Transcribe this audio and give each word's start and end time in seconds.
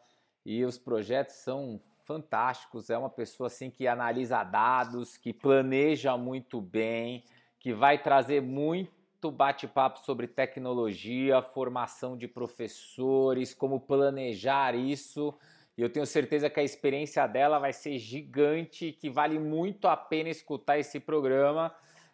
e 0.46 0.66
os 0.66 0.78
projetos 0.78 1.36
são 1.36 1.80
fantásticos. 2.06 2.90
É 2.90 2.98
uma 2.98 3.10
pessoa 3.10 3.48
assim 3.48 3.70
que 3.70 3.88
analisa 3.88 4.44
dados, 4.44 5.18
que 5.18 5.34
planeja 5.34 6.18
muito 6.18 6.62
bem, 6.62 7.24
que 7.60 7.74
vai 7.74 8.02
trazer 8.02 8.42
muito 8.42 9.32
bate-papo 9.32 10.00
sobre 10.00 10.28
tecnologia, 10.28 11.42
formação 11.42 12.18
de 12.18 12.28
professores, 12.28 13.54
como 13.54 13.80
planejar 13.80 14.74
isso. 14.74 15.34
E 15.78 15.82
eu 15.82 15.90
tenho 15.90 16.06
certeza 16.06 16.50
que 16.50 16.60
a 16.60 16.64
experiência 16.64 17.26
dela 17.28 17.60
vai 17.60 17.74
ser 17.74 17.98
gigante, 17.98 18.92
que 18.92 19.10
vale 19.10 19.40
muito 19.40 19.88
a 19.88 19.96
pena 19.96 20.30
escutar 20.30 20.80
esse 20.80 21.00
programa. 21.00 21.74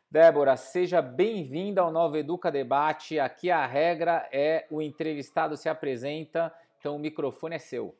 Débora, 0.09 0.55
seja 0.55 1.01
bem-vinda 1.01 1.81
ao 1.81 1.91
Nova 1.91 2.17
Educa 2.17 2.49
Debate. 2.49 3.19
Aqui 3.19 3.51
a 3.51 3.65
regra 3.65 4.27
é 4.31 4.65
o 4.69 4.81
entrevistado 4.81 5.57
se 5.57 5.67
apresenta, 5.67 6.53
então 6.79 6.95
o 6.95 6.99
microfone 6.99 7.55
é 7.55 7.59
seu. 7.59 7.93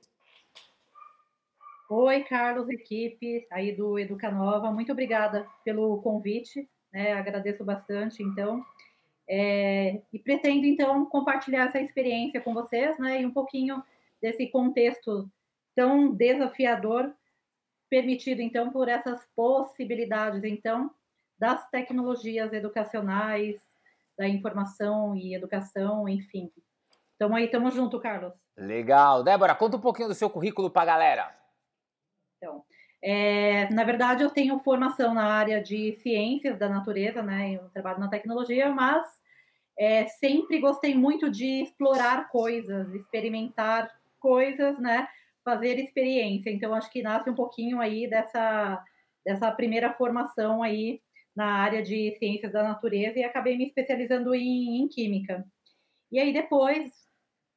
Oi, 1.89 2.21
Carlos, 2.25 2.67
equipe 2.67 3.47
aí 3.49 3.73
do 3.73 3.97
Educanova, 3.97 4.69
muito 4.73 4.91
obrigada 4.91 5.47
pelo 5.63 6.01
convite, 6.01 6.69
né? 6.91 7.13
agradeço 7.13 7.63
bastante, 7.63 8.21
então, 8.21 8.61
é, 9.25 10.01
e 10.11 10.19
pretendo, 10.19 10.65
então, 10.65 11.05
compartilhar 11.05 11.67
essa 11.67 11.79
experiência 11.79 12.41
com 12.41 12.53
vocês, 12.53 12.99
né, 12.99 13.21
e 13.21 13.25
um 13.25 13.31
pouquinho 13.31 13.81
desse 14.21 14.47
contexto 14.47 15.29
tão 15.73 16.13
desafiador, 16.13 17.09
permitido, 17.89 18.41
então, 18.41 18.69
por 18.69 18.89
essas 18.89 19.25
possibilidades, 19.33 20.43
então, 20.43 20.91
das 21.39 21.69
tecnologias 21.69 22.51
educacionais, 22.51 23.61
da 24.17 24.27
informação 24.27 25.15
e 25.15 25.33
educação, 25.33 26.09
enfim. 26.09 26.51
Então, 27.15 27.33
aí, 27.33 27.45
estamos 27.45 27.73
junto, 27.73 27.97
Carlos. 27.97 28.33
Legal. 28.57 29.23
Débora, 29.23 29.55
conta 29.55 29.77
um 29.77 29.81
pouquinho 29.81 30.09
do 30.09 30.15
seu 30.15 30.29
currículo 30.29 30.69
para 30.69 30.81
a 30.81 30.85
galera. 30.85 31.46
Então, 32.37 32.63
é, 33.01 33.69
na 33.73 33.83
verdade, 33.83 34.23
eu 34.23 34.29
tenho 34.29 34.59
formação 34.59 35.13
na 35.13 35.25
área 35.25 35.61
de 35.61 35.93
ciências 35.97 36.57
da 36.57 36.69
natureza, 36.69 37.21
né? 37.21 37.53
Eu 37.53 37.69
trabalho 37.69 37.99
na 37.99 38.09
tecnologia, 38.09 38.69
mas 38.69 39.05
é, 39.77 40.07
sempre 40.07 40.59
gostei 40.59 40.95
muito 40.95 41.29
de 41.29 41.63
explorar 41.63 42.29
coisas, 42.29 42.93
experimentar 42.93 43.91
coisas, 44.19 44.79
né? 44.79 45.07
Fazer 45.43 45.79
experiência. 45.79 46.49
Então, 46.49 46.73
acho 46.73 46.91
que 46.91 47.01
nasce 47.01 47.29
um 47.29 47.35
pouquinho 47.35 47.79
aí 47.79 48.09
dessa, 48.09 48.83
dessa 49.25 49.51
primeira 49.51 49.93
formação 49.93 50.63
aí 50.63 51.01
na 51.35 51.45
área 51.45 51.83
de 51.83 52.15
ciências 52.17 52.51
da 52.51 52.63
natureza 52.63 53.19
e 53.19 53.23
acabei 53.23 53.55
me 53.55 53.65
especializando 53.65 54.33
em, 54.33 54.81
em 54.81 54.87
química. 54.87 55.45
E 56.11 56.19
aí 56.19 56.33
depois 56.33 56.91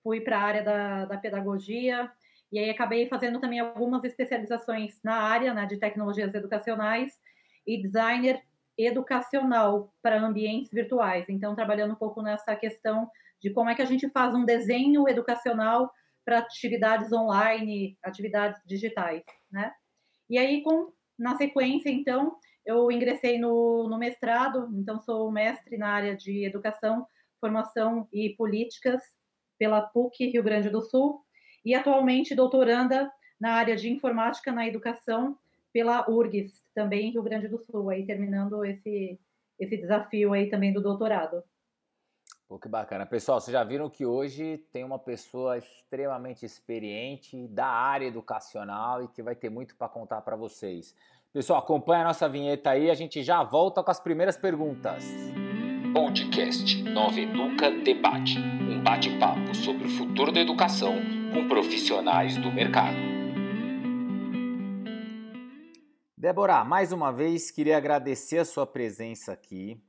fui 0.03 0.21
para 0.21 0.39
a 0.39 0.43
área 0.43 0.63
da, 0.63 1.05
da 1.07 1.17
pedagogia, 1.17 2.11
e 2.53 2.59
aí 2.59 2.71
acabei 2.71 3.09
fazendo 3.09 3.41
também 3.41 3.61
algumas 3.61 4.03
especializações 4.05 4.99
na 5.03 5.17
área 5.17 5.55
né, 5.55 5.67
de 5.67 5.77
tecnologias 5.77 6.35
educacionais 6.35 7.13
e 7.67 7.81
designer 7.81 8.43
educacional 8.77 9.93
para 10.03 10.21
ambientes 10.21 10.71
virtuais. 10.73 11.27
Então, 11.29 11.55
trabalhando 11.55 11.93
um 11.93 11.97
pouco 11.97 12.23
nessa 12.23 12.57
questão 12.57 13.09
de 13.41 13.51
como 13.51 13.71
é 13.71 13.75
que 13.75 13.83
a 13.83 13.87
gente 13.87 14.09
faz 14.11 14.35
um 14.35 14.45
desenho 14.45 15.09
educacional 15.09 15.91
para 16.25 16.39
atividades 16.39 17.13
online, 17.13 17.97
atividades 18.03 18.61
digitais, 18.67 19.23
né? 19.51 19.73
E 20.29 20.39
aí, 20.39 20.63
com, 20.63 20.93
na 21.19 21.37
sequência, 21.37 21.91
então, 21.91 22.37
eu 22.65 22.91
ingressei 22.91 23.39
no, 23.39 23.89
no 23.89 23.99
mestrado, 23.99 24.69
então 24.75 25.01
sou 25.01 25.31
mestre 25.31 25.77
na 25.77 25.89
área 25.89 26.17
de 26.17 26.45
educação, 26.45 27.07
formação 27.41 28.07
e 28.13 28.31
políticas 28.31 29.03
pela 29.59 29.83
PUC 29.83 30.27
Rio 30.27 30.43
Grande 30.43 30.71
do 30.71 30.83
Sul, 30.83 31.21
e 31.65 31.75
atualmente 31.75 32.35
doutoranda 32.35 33.11
na 33.41 33.53
área 33.53 33.77
de 33.77 33.91
informática 33.91 34.53
na 34.53 34.67
educação 34.67 35.37
pela 35.73 36.09
URGS, 36.11 36.65
também 36.75 37.09
em 37.09 37.13
Rio 37.13 37.23
Grande 37.23 37.49
do 37.49 37.59
Sul, 37.59 37.91
aí 37.91 38.05
terminando 38.05 38.65
esse, 38.65 39.19
esse 39.59 39.77
desafio 39.77 40.33
aí 40.33 40.51
também 40.51 40.73
do 40.73 40.83
doutorado. 40.83 41.43
Pô, 42.49 42.59
que 42.59 42.69
bacana. 42.69 43.07
Pessoal, 43.07 43.41
vocês 43.41 43.53
já 43.53 43.63
viram 43.63 43.89
que 43.89 44.05
hoje 44.05 44.59
tem 44.73 44.83
uma 44.83 44.99
pessoa 44.99 45.57
extremamente 45.57 46.45
experiente 46.45 47.47
da 47.47 47.67
área 47.67 48.07
educacional 48.07 49.05
e 49.05 49.09
que 49.09 49.23
vai 49.23 49.37
ter 49.37 49.49
muito 49.49 49.77
para 49.77 49.89
contar 49.89 50.21
para 50.23 50.35
vocês. 50.35 50.95
Pessoal, 51.33 51.61
acompanha 51.61 52.01
a 52.01 52.07
nossa 52.07 52.29
vinheta 52.29 52.71
aí, 52.71 52.91
a 52.91 52.95
gente 52.95 53.23
já 53.23 53.45
volta 53.45 53.85
com 53.85 53.91
as 53.93 54.01
primeiras 54.01 54.37
perguntas. 54.37 55.05
Podcast 55.95 56.83
Nova 56.83 57.21
Educa 57.21 57.71
Debate, 57.71 58.41
um 58.41 58.83
bate-papo 58.83 59.55
sobre 59.55 59.87
o 59.87 59.91
futuro 59.91 60.33
da 60.33 60.41
educação 60.41 61.20
com 61.33 61.47
profissionais 61.47 62.37
do 62.37 62.51
mercado. 62.51 62.97
Débora, 66.17 66.65
mais 66.65 66.93
uma 66.93 67.13
vez 67.13 67.51
queria 67.51 67.77
agradecer 67.77 68.39
a 68.39 68.45
sua 68.45 68.67
presença 68.67 69.33
aqui. 69.33 69.81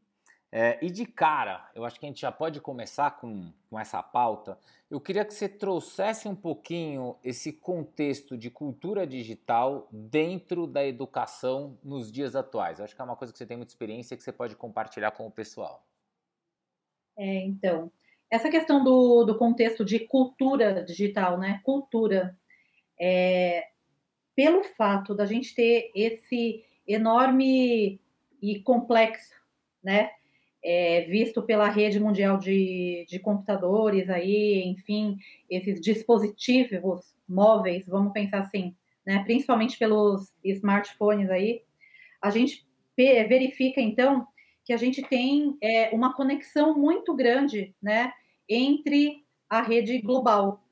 É, 0.54 0.78
e 0.86 0.92
de 0.92 1.06
cara, 1.06 1.70
eu 1.74 1.86
acho 1.86 2.00
que 2.00 2.06
a 2.06 2.10
gente 2.10 2.22
já 2.22 2.32
pode 2.32 2.60
começar 2.60 3.12
com, 3.12 3.52
com 3.70 3.80
essa 3.80 4.04
pauta. 4.04 4.60
Eu 4.90 5.00
queria 5.00 5.24
que 5.24 5.34
você 5.34 5.48
trouxesse 5.48 6.28
um 6.28 6.36
pouquinho 6.36 7.18
esse 7.24 7.54
contexto 7.54 8.38
de 8.38 8.50
cultura 8.50 9.08
digital 9.08 9.88
dentro 9.92 10.68
da 10.68 10.86
educação 10.86 11.78
nos 11.82 12.12
dias 12.12 12.36
atuais. 12.36 12.80
Eu 12.80 12.86
acho 12.86 12.96
que 12.96 13.02
é 13.02 13.06
uma 13.06 13.16
coisa 13.16 13.32
que 13.32 13.40
você 13.40 13.46
tem 13.46 13.58
muita 13.58 13.72
experiência 13.72 14.14
e 14.14 14.18
que 14.18 14.24
você 14.24 14.32
pode 14.32 14.56
compartilhar 14.58 15.12
com 15.12 15.26
o 15.26 15.32
pessoal. 15.32 15.88
É, 17.18 17.46
então, 17.46 17.92
essa 18.32 18.50
questão 18.50 18.82
do, 18.82 19.26
do 19.26 19.38
contexto 19.38 19.84
de 19.84 20.00
cultura 20.00 20.84
digital, 20.86 21.38
né? 21.38 21.60
Cultura. 21.64 22.36
É, 23.00 23.68
pelo 24.34 24.64
fato 24.64 25.14
da 25.14 25.26
gente 25.26 25.54
ter 25.54 25.92
esse 25.94 26.64
enorme 26.88 28.00
e 28.42 28.60
complexo, 28.62 29.36
né? 29.84 30.12
É, 30.64 31.02
visto 31.02 31.42
pela 31.42 31.68
rede 31.68 32.00
mundial 32.00 32.38
de, 32.38 33.06
de 33.10 33.20
computadores 33.20 34.10
aí, 34.10 34.64
enfim, 34.64 35.18
esses 35.50 35.82
dispositivos 35.82 37.14
móveis, 37.28 37.86
vamos 37.88 38.14
pensar 38.14 38.40
assim, 38.40 38.76
né? 39.06 39.24
Principalmente 39.26 39.78
pelos 39.78 40.32
smartphones 40.44 41.30
aí, 41.30 41.64
a 42.22 42.30
gente 42.30 42.66
verifica 42.96 43.82
então 43.82 44.28
que 44.64 44.72
a 44.72 44.78
gente 44.78 45.02
tem 45.02 45.58
é, 45.62 45.90
uma 45.90 46.14
conexão 46.14 46.78
muito 46.78 47.16
grande 47.16 47.76
né, 47.82 48.14
entre 48.48 49.26
a 49.50 49.62
rede 49.62 50.00
global. 50.00 50.64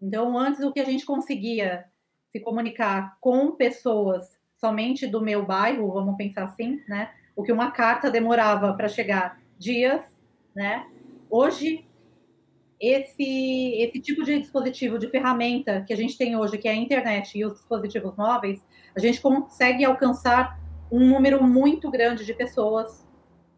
Então, 0.00 0.36
antes 0.38 0.60
o 0.60 0.72
que 0.72 0.80
a 0.80 0.84
gente 0.84 1.04
conseguia 1.04 1.86
se 2.30 2.40
comunicar 2.40 3.16
com 3.20 3.52
pessoas 3.52 4.38
somente 4.56 5.06
do 5.06 5.20
meu 5.20 5.44
bairro, 5.44 5.92
vamos 5.92 6.16
pensar 6.16 6.44
assim, 6.44 6.80
né? 6.88 7.10
O 7.34 7.42
que 7.42 7.52
uma 7.52 7.70
carta 7.70 8.10
demorava 8.10 8.74
para 8.74 8.88
chegar 8.88 9.40
dias, 9.58 10.04
né? 10.54 10.86
Hoje 11.30 11.86
esse 12.78 13.74
esse 13.78 14.00
tipo 14.00 14.22
de 14.22 14.38
dispositivo, 14.38 14.98
de 14.98 15.08
ferramenta 15.08 15.82
que 15.86 15.92
a 15.92 15.96
gente 15.96 16.16
tem 16.16 16.36
hoje, 16.36 16.58
que 16.58 16.68
é 16.68 16.72
a 16.72 16.76
internet 16.76 17.38
e 17.38 17.44
os 17.44 17.54
dispositivos 17.54 18.14
móveis, 18.16 18.64
a 18.94 19.00
gente 19.00 19.20
consegue 19.20 19.84
alcançar 19.84 20.60
um 20.90 21.00
número 21.00 21.42
muito 21.42 21.90
grande 21.90 22.24
de 22.24 22.34
pessoas 22.34 23.06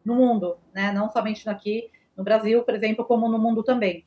no 0.04 0.14
mundo, 0.14 0.56
né? 0.72 0.92
Não 0.92 1.10
somente 1.10 1.48
aqui 1.48 1.90
no 2.18 2.24
Brasil, 2.24 2.62
por 2.64 2.74
exemplo, 2.74 3.04
como 3.04 3.28
no 3.28 3.38
mundo 3.38 3.62
também. 3.62 4.04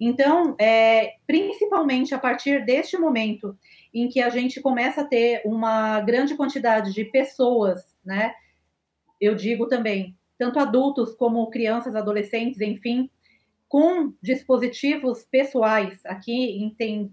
Então, 0.00 0.56
é, 0.58 1.16
principalmente 1.26 2.14
a 2.14 2.18
partir 2.18 2.64
deste 2.64 2.96
momento 2.96 3.56
em 3.94 4.08
que 4.08 4.20
a 4.20 4.30
gente 4.30 4.60
começa 4.60 5.02
a 5.02 5.06
ter 5.06 5.42
uma 5.44 6.00
grande 6.00 6.34
quantidade 6.34 6.92
de 6.92 7.04
pessoas, 7.04 7.94
né? 8.04 8.34
Eu 9.20 9.34
digo 9.36 9.68
também, 9.68 10.16
tanto 10.38 10.58
adultos 10.58 11.14
como 11.14 11.48
crianças, 11.50 11.94
adolescentes, 11.94 12.60
enfim, 12.60 13.08
com 13.68 14.12
dispositivos 14.20 15.24
pessoais, 15.24 16.04
aqui 16.04 16.58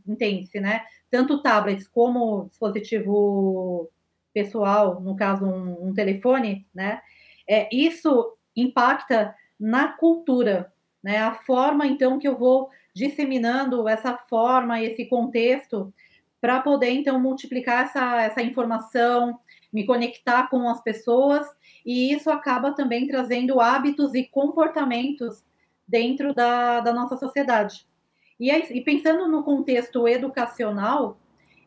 entende-se, 0.08 0.60
né? 0.60 0.84
Tanto 1.12 1.42
tablets 1.42 1.88
como 1.88 2.48
dispositivo 2.50 3.90
pessoal, 4.34 5.00
no 5.02 5.16
caso 5.16 5.46
um, 5.46 5.90
um 5.90 5.94
telefone, 5.94 6.66
né? 6.74 7.02
É, 7.48 7.68
isso 7.76 8.36
impacta 8.56 9.36
na 9.60 9.90
cultura, 9.90 10.72
né? 11.04 11.18
A 11.18 11.34
forma 11.34 11.86
então 11.86 12.18
que 12.18 12.28
eu 12.28 12.38
vou 12.38 12.70
disseminando 12.94 13.88
essa 13.88 14.18
forma, 14.18 14.82
esse 14.82 15.06
contexto 15.06 15.94
para 16.42 16.62
poder 16.62 16.92
então 16.92 17.20
multiplicar 17.20 17.86
essa, 17.86 18.22
essa 18.22 18.42
informação, 18.42 19.40
me 19.72 19.86
conectar 19.86 20.50
com 20.50 20.68
as 20.70 20.82
pessoas, 20.82 21.46
e 21.86 22.14
isso 22.14 22.30
acaba 22.30 22.72
também 22.72 23.08
trazendo 23.08 23.60
hábitos 23.60 24.16
e 24.16 24.24
comportamentos 24.24 25.44
dentro 25.88 26.34
da, 26.34 26.80
da 26.80 26.94
nossa 26.94 27.18
sociedade. 27.18 27.86
E, 28.40 28.50
e 28.50 28.82
pensando 28.82 29.28
no 29.28 29.44
contexto 29.44 30.08
educacional, 30.08 31.20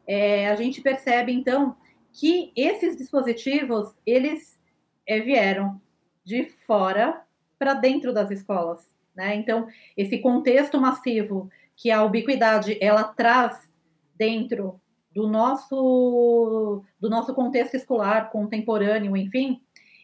é, 0.07 0.49
a 0.49 0.57
gente 0.57 0.81
percebe 0.81 1.33
então 1.33 1.77
que 2.13 2.53
esses 2.57 2.97
dispositivos 2.97 3.95
eles 4.07 4.59
é, 5.07 5.21
vieram 5.21 5.81
de 6.25 6.45
fora 6.45 7.23
para 7.63 7.75
dentro 7.75 8.13
das 8.13 8.29
escolas, 8.29 8.91
né? 9.15 9.37
Então 9.37 9.69
esse 9.97 10.19
contexto 10.19 10.81
massivo 10.81 11.49
que 11.77 11.93
a 11.93 12.03
ubiquidade 12.03 12.77
ela 12.81 13.05
traz 13.05 13.73
dentro 14.17 14.81
do 15.15 15.29
nosso 15.29 16.83
do 16.99 17.09
nosso 17.09 17.33
contexto 17.33 17.77
escolar 17.77 18.33
contemporâneo, 18.33 19.17
enfim, 19.17 19.61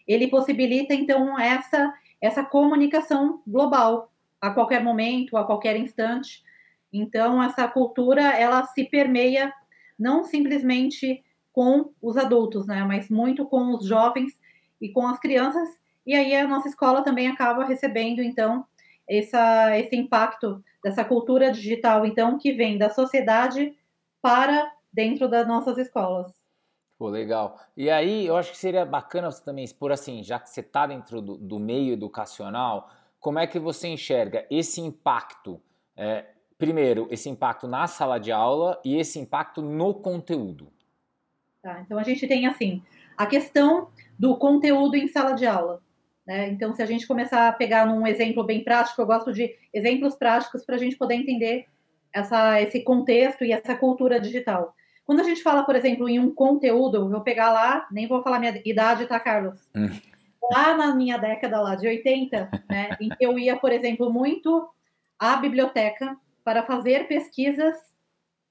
ele 0.06 0.28
possibilita 0.28 0.94
então 0.94 1.36
essa 1.36 1.92
essa 2.20 2.44
comunicação 2.44 3.42
global 3.44 4.12
a 4.40 4.50
qualquer 4.50 4.84
momento, 4.84 5.36
a 5.36 5.44
qualquer 5.44 5.76
instante. 5.76 6.44
Então 6.92 7.42
essa 7.42 7.66
cultura 7.66 8.22
ela 8.22 8.64
se 8.66 8.84
permeia 8.84 9.52
não 9.98 10.22
simplesmente 10.22 11.24
com 11.52 11.90
os 12.00 12.16
adultos, 12.16 12.68
né, 12.68 12.84
mas 12.84 13.10
muito 13.10 13.44
com 13.46 13.74
os 13.74 13.84
jovens 13.84 14.38
e 14.80 14.90
com 14.90 15.08
as 15.08 15.18
crianças. 15.18 15.68
E 16.08 16.14
aí 16.14 16.34
a 16.34 16.48
nossa 16.48 16.68
escola 16.68 17.04
também 17.04 17.28
acaba 17.28 17.66
recebendo 17.66 18.22
então 18.22 18.64
essa, 19.06 19.78
esse 19.78 19.94
impacto 19.94 20.64
dessa 20.82 21.04
cultura 21.04 21.52
digital, 21.52 22.06
então 22.06 22.38
que 22.38 22.50
vem 22.50 22.78
da 22.78 22.88
sociedade 22.88 23.76
para 24.22 24.72
dentro 24.90 25.28
das 25.28 25.46
nossas 25.46 25.76
escolas. 25.76 26.32
Pô, 26.96 27.10
legal. 27.10 27.60
E 27.76 27.90
aí, 27.90 28.26
eu 28.26 28.38
acho 28.38 28.52
que 28.52 28.56
seria 28.56 28.86
bacana 28.86 29.30
você 29.30 29.44
também 29.44 29.62
expor 29.62 29.92
assim, 29.92 30.22
já 30.22 30.40
que 30.40 30.48
você 30.48 30.60
está 30.60 30.86
dentro 30.86 31.20
do, 31.20 31.36
do, 31.36 31.58
meio 31.58 31.92
educacional, 31.92 32.88
como 33.20 33.38
é 33.38 33.46
que 33.46 33.58
você 33.58 33.88
enxerga 33.88 34.46
esse 34.50 34.80
impacto? 34.80 35.60
É, 35.94 36.24
primeiro, 36.56 37.06
esse 37.10 37.28
impacto 37.28 37.68
na 37.68 37.86
sala 37.86 38.18
de 38.18 38.32
aula 38.32 38.80
e 38.82 38.96
esse 38.96 39.18
impacto 39.18 39.60
no 39.60 39.92
conteúdo. 39.92 40.72
Tá, 41.60 41.82
então 41.82 41.98
a 41.98 42.02
gente 42.02 42.26
tem 42.26 42.46
assim 42.46 42.82
a 43.14 43.26
questão 43.26 43.90
do 44.18 44.38
conteúdo 44.38 44.96
em 44.96 45.06
sala 45.06 45.32
de 45.32 45.46
aula. 45.46 45.82
Né? 46.28 46.50
Então, 46.50 46.74
se 46.74 46.82
a 46.82 46.86
gente 46.86 47.06
começar 47.06 47.48
a 47.48 47.52
pegar 47.52 47.86
num 47.86 48.06
exemplo 48.06 48.44
bem 48.44 48.62
prático, 48.62 49.00
eu 49.00 49.06
gosto 49.06 49.32
de 49.32 49.56
exemplos 49.72 50.14
práticos 50.14 50.62
para 50.62 50.74
a 50.74 50.78
gente 50.78 50.94
poder 50.94 51.14
entender 51.14 51.64
essa, 52.12 52.60
esse 52.60 52.80
contexto 52.80 53.46
e 53.46 53.50
essa 53.50 53.74
cultura 53.74 54.20
digital. 54.20 54.74
Quando 55.06 55.20
a 55.20 55.24
gente 55.24 55.42
fala, 55.42 55.64
por 55.64 55.74
exemplo, 55.74 56.06
em 56.06 56.20
um 56.20 56.30
conteúdo, 56.30 57.08
vou 57.08 57.22
pegar 57.22 57.50
lá, 57.50 57.88
nem 57.90 58.06
vou 58.06 58.22
falar 58.22 58.38
minha 58.38 58.60
idade, 58.62 59.06
tá, 59.06 59.18
Carlos? 59.18 59.58
Hum. 59.74 59.88
Lá 60.52 60.76
na 60.76 60.94
minha 60.94 61.16
década 61.16 61.62
lá 61.62 61.74
de 61.74 61.88
80, 61.88 62.50
né, 62.68 62.90
em 63.00 63.08
que 63.08 63.24
eu 63.24 63.38
ia, 63.38 63.56
por 63.56 63.72
exemplo, 63.72 64.12
muito 64.12 64.68
à 65.18 65.36
biblioteca 65.36 66.14
para 66.44 66.62
fazer 66.62 67.08
pesquisas 67.08 67.74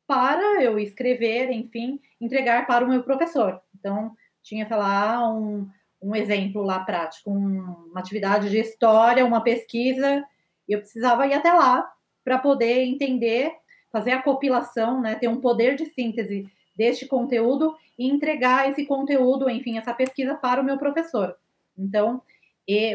para 0.07 0.63
eu 0.63 0.79
escrever, 0.79 1.51
enfim, 1.51 1.99
entregar 2.19 2.65
para 2.65 2.83
o 2.83 2.89
meu 2.89 3.03
professor. 3.03 3.61
Então, 3.77 4.15
tinha, 4.41 4.65
sei 4.65 4.77
lá, 4.77 5.31
um, 5.31 5.69
um 6.01 6.15
exemplo 6.15 6.61
lá 6.61 6.79
prático, 6.79 7.31
um, 7.31 7.87
uma 7.91 7.99
atividade 7.99 8.49
de 8.49 8.59
história, 8.59 9.25
uma 9.25 9.41
pesquisa, 9.41 10.23
e 10.67 10.73
eu 10.73 10.79
precisava 10.79 11.25
ir 11.27 11.33
até 11.33 11.51
lá 11.51 11.89
para 12.23 12.37
poder 12.37 12.83
entender, 12.83 13.51
fazer 13.91 14.11
a 14.11 14.21
compilação, 14.21 15.01
né, 15.01 15.15
ter 15.15 15.27
um 15.27 15.41
poder 15.41 15.75
de 15.75 15.85
síntese 15.85 16.45
deste 16.75 17.05
conteúdo 17.05 17.75
e 17.97 18.07
entregar 18.07 18.69
esse 18.69 18.85
conteúdo, 18.85 19.49
enfim, 19.49 19.77
essa 19.77 19.93
pesquisa 19.93 20.35
para 20.35 20.61
o 20.61 20.63
meu 20.63 20.77
professor. 20.77 21.35
Então, 21.77 22.21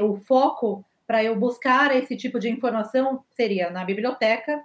o 0.03 0.17
foco 0.17 0.85
para 1.07 1.25
eu 1.25 1.35
buscar 1.35 1.95
esse 1.97 2.17
tipo 2.17 2.39
de 2.39 2.49
informação 2.49 3.25
seria 3.33 3.71
na 3.71 3.85
biblioteca 3.85 4.63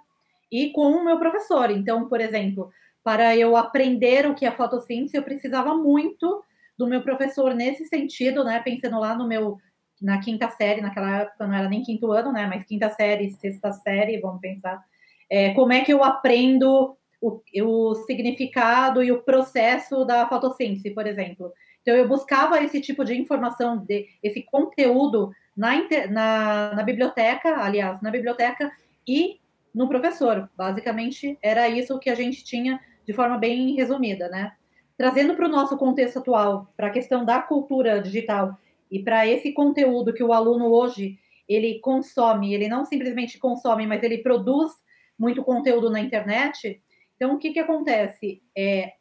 e 0.50 0.70
com 0.70 0.92
o 0.92 1.04
meu 1.04 1.18
professor. 1.18 1.70
Então, 1.70 2.08
por 2.08 2.20
exemplo, 2.20 2.70
para 3.02 3.36
eu 3.36 3.56
aprender 3.56 4.26
o 4.26 4.34
que 4.34 4.46
é 4.46 4.50
fotossíntese, 4.50 5.16
eu 5.16 5.22
precisava 5.22 5.74
muito 5.74 6.42
do 6.78 6.86
meu 6.86 7.02
professor 7.02 7.54
nesse 7.54 7.84
sentido, 7.86 8.44
né? 8.44 8.60
Pensando 8.60 8.98
lá 9.00 9.16
no 9.16 9.26
meu 9.26 9.58
na 10.00 10.20
quinta 10.20 10.48
série, 10.48 10.80
naquela 10.80 11.22
época 11.22 11.46
não 11.46 11.54
era 11.54 11.68
nem 11.68 11.82
quinto 11.82 12.12
ano, 12.12 12.32
né? 12.32 12.46
Mas 12.46 12.64
quinta 12.64 12.88
série, 12.88 13.32
sexta 13.32 13.72
série, 13.72 14.20
vamos 14.20 14.40
pensar. 14.40 14.80
É, 15.28 15.52
como 15.54 15.72
é 15.72 15.80
que 15.80 15.92
eu 15.92 16.04
aprendo 16.04 16.96
o, 17.20 17.42
o 17.62 17.94
significado 18.06 19.02
e 19.02 19.10
o 19.10 19.22
processo 19.22 20.04
da 20.04 20.28
fotossíntese, 20.28 20.90
por 20.90 21.06
exemplo? 21.06 21.52
Então, 21.82 21.96
eu 21.96 22.06
buscava 22.06 22.62
esse 22.62 22.80
tipo 22.80 23.04
de 23.04 23.18
informação, 23.18 23.78
de, 23.78 24.06
esse 24.22 24.42
conteúdo 24.42 25.32
na, 25.56 25.72
na, 26.10 26.74
na 26.76 26.82
biblioteca, 26.82 27.62
aliás, 27.62 28.00
na 28.00 28.10
biblioteca 28.10 28.70
e 29.06 29.40
no 29.74 29.88
professor. 29.88 30.48
Basicamente, 30.56 31.38
era 31.42 31.68
isso 31.68 31.98
que 31.98 32.10
a 32.10 32.14
gente 32.14 32.44
tinha 32.44 32.80
de 33.06 33.12
forma 33.12 33.38
bem 33.38 33.74
resumida, 33.74 34.28
né? 34.28 34.52
Trazendo 34.98 35.36
para 35.36 35.46
o 35.46 35.48
nosso 35.48 35.76
contexto 35.76 36.18
atual, 36.18 36.74
para 36.76 36.88
a 36.88 36.90
questão 36.90 37.24
da 37.24 37.40
cultura 37.40 38.02
digital 38.02 38.58
e 38.90 38.98
para 38.98 39.24
esse 39.28 39.52
conteúdo 39.52 40.12
que 40.12 40.24
o 40.24 40.32
aluno 40.32 40.72
hoje 40.72 41.16
ele 41.48 41.78
consome, 41.78 42.52
ele 42.52 42.66
não 42.66 42.84
simplesmente 42.84 43.38
consome, 43.38 43.86
mas 43.86 44.02
ele 44.02 44.18
produz 44.18 44.72
muito 45.16 45.44
conteúdo 45.44 45.88
na 45.88 46.00
internet. 46.00 46.82
Então, 47.14 47.34
o 47.34 47.38
que, 47.38 47.52
que 47.52 47.60
acontece? 47.60 48.42
É, 48.56 48.94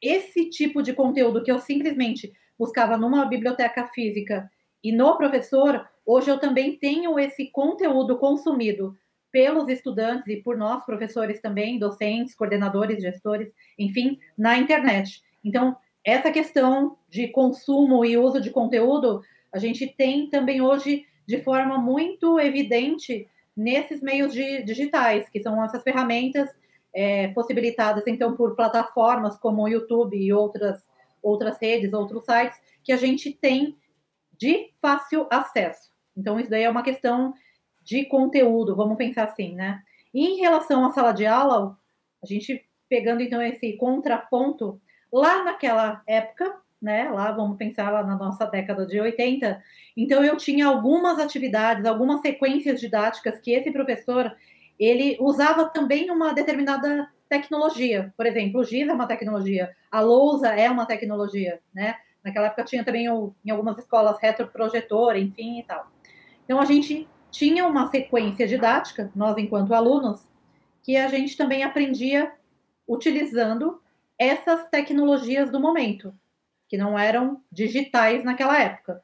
esse 0.00 0.48
tipo 0.48 0.80
de 0.80 0.92
conteúdo 0.92 1.42
que 1.42 1.50
eu 1.50 1.58
simplesmente 1.58 2.32
buscava 2.56 2.96
numa 2.96 3.24
biblioteca 3.24 3.88
física 3.88 4.48
e 4.82 4.92
no 4.92 5.16
professor, 5.16 5.84
hoje 6.06 6.30
eu 6.30 6.38
também 6.38 6.78
tenho 6.78 7.18
esse 7.18 7.50
conteúdo 7.50 8.16
consumido 8.16 8.96
pelos 9.30 9.68
estudantes 9.68 10.26
e 10.28 10.36
por 10.36 10.56
nós, 10.56 10.84
professores 10.84 11.40
também, 11.40 11.78
docentes, 11.78 12.34
coordenadores, 12.34 13.02
gestores, 13.02 13.52
enfim, 13.78 14.18
na 14.36 14.56
internet. 14.56 15.22
Então, 15.44 15.76
essa 16.04 16.30
questão 16.30 16.96
de 17.08 17.28
consumo 17.28 18.04
e 18.04 18.16
uso 18.16 18.40
de 18.40 18.50
conteúdo, 18.50 19.22
a 19.52 19.58
gente 19.58 19.86
tem 19.86 20.30
também 20.30 20.60
hoje 20.60 21.04
de 21.26 21.42
forma 21.42 21.78
muito 21.78 22.38
evidente 22.38 23.28
nesses 23.56 24.00
meios 24.00 24.32
de, 24.32 24.62
digitais, 24.62 25.28
que 25.28 25.40
são 25.40 25.62
essas 25.64 25.82
ferramentas 25.82 26.48
é, 26.94 27.28
possibilitadas, 27.28 28.04
então, 28.06 28.36
por 28.36 28.54
plataformas 28.54 29.36
como 29.36 29.62
o 29.62 29.68
YouTube 29.68 30.16
e 30.16 30.32
outras, 30.32 30.86
outras 31.22 31.58
redes, 31.60 31.92
outros 31.92 32.24
sites, 32.24 32.58
que 32.84 32.92
a 32.92 32.96
gente 32.96 33.32
tem 33.32 33.76
de 34.38 34.70
fácil 34.80 35.26
acesso. 35.30 35.90
Então, 36.16 36.38
isso 36.38 36.50
daí 36.50 36.62
é 36.62 36.70
uma 36.70 36.82
questão 36.82 37.34
de 37.86 38.04
conteúdo, 38.04 38.76
vamos 38.76 38.98
pensar 38.98 39.24
assim, 39.24 39.54
né? 39.54 39.80
E 40.12 40.26
em 40.26 40.40
relação 40.40 40.84
à 40.84 40.90
sala 40.90 41.12
de 41.12 41.24
aula, 41.24 41.78
a 42.22 42.26
gente 42.26 42.66
pegando 42.88 43.22
então 43.22 43.40
esse 43.40 43.72
contraponto, 43.76 44.80
Lá 45.12 45.44
naquela 45.44 46.02
época, 46.06 46.56
né? 46.80 47.08
Lá 47.08 47.30
vamos 47.32 47.56
pensar 47.56 47.90
lá 47.90 48.02
na 48.02 48.16
nossa 48.16 48.44
década 48.46 48.86
de 48.86 49.00
80. 49.00 49.62
Então 49.96 50.22
eu 50.24 50.36
tinha 50.36 50.66
algumas 50.66 51.18
atividades, 51.18 51.86
algumas 51.86 52.20
sequências 52.20 52.80
didáticas 52.80 53.40
que 53.40 53.52
esse 53.52 53.70
professor 53.70 54.34
ele 54.78 55.16
usava 55.20 55.70
também 55.70 56.10
uma 56.10 56.34
determinada 56.34 57.08
tecnologia. 57.28 58.12
Por 58.16 58.26
exemplo, 58.26 58.60
o 58.60 58.64
GIS 58.64 58.88
é 58.88 58.92
uma 58.92 59.06
tecnologia, 59.06 59.74
a 59.90 60.00
lousa 60.00 60.48
é 60.48 60.68
uma 60.68 60.84
tecnologia, 60.84 61.60
né? 61.74 61.94
Naquela 62.22 62.48
época 62.48 62.64
tinha 62.64 62.84
também 62.84 63.06
em 63.06 63.50
algumas 63.50 63.78
escolas 63.78 64.18
retroprojetor, 64.20 65.16
enfim 65.16 65.60
e 65.60 65.62
tal. 65.62 65.90
Então 66.44 66.60
a 66.60 66.64
gente 66.64 67.08
tinha 67.36 67.66
uma 67.66 67.90
sequência 67.90 68.46
didática, 68.46 69.12
nós 69.14 69.36
enquanto 69.36 69.74
alunos, 69.74 70.26
que 70.82 70.96
a 70.96 71.06
gente 71.08 71.36
também 71.36 71.62
aprendia 71.62 72.32
utilizando 72.88 73.78
essas 74.18 74.66
tecnologias 74.70 75.50
do 75.50 75.60
momento, 75.60 76.14
que 76.66 76.78
não 76.78 76.98
eram 76.98 77.42
digitais 77.52 78.24
naquela 78.24 78.58
época. 78.58 79.02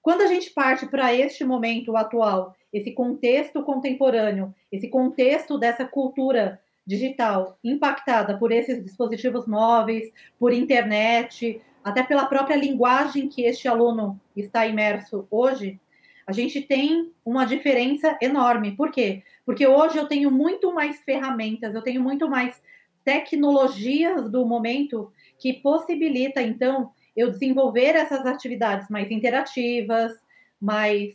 Quando 0.00 0.20
a 0.20 0.28
gente 0.28 0.50
parte 0.50 0.86
para 0.86 1.12
este 1.12 1.44
momento 1.44 1.96
atual, 1.96 2.54
esse 2.72 2.92
contexto 2.92 3.64
contemporâneo, 3.64 4.54
esse 4.70 4.88
contexto 4.88 5.58
dessa 5.58 5.84
cultura 5.84 6.60
digital 6.86 7.58
impactada 7.64 8.38
por 8.38 8.52
esses 8.52 8.84
dispositivos 8.84 9.48
móveis, 9.48 10.12
por 10.38 10.52
internet, 10.52 11.60
até 11.82 12.04
pela 12.04 12.26
própria 12.26 12.54
linguagem 12.54 13.28
que 13.28 13.42
este 13.42 13.66
aluno 13.66 14.20
está 14.36 14.64
imerso 14.64 15.26
hoje, 15.28 15.80
a 16.26 16.32
gente 16.32 16.60
tem 16.62 17.12
uma 17.24 17.44
diferença 17.44 18.18
enorme. 18.20 18.72
Por 18.76 18.90
quê? 18.90 19.22
Porque 19.44 19.66
hoje 19.66 19.98
eu 19.98 20.06
tenho 20.06 20.30
muito 20.30 20.72
mais 20.72 21.00
ferramentas, 21.00 21.74
eu 21.74 21.82
tenho 21.82 22.02
muito 22.02 22.28
mais 22.28 22.60
tecnologias 23.04 24.30
do 24.30 24.46
momento 24.46 25.12
que 25.38 25.52
possibilita, 25.52 26.40
então, 26.40 26.90
eu 27.14 27.30
desenvolver 27.30 27.94
essas 27.94 28.24
atividades 28.24 28.88
mais 28.88 29.10
interativas, 29.10 30.12
mais 30.60 31.14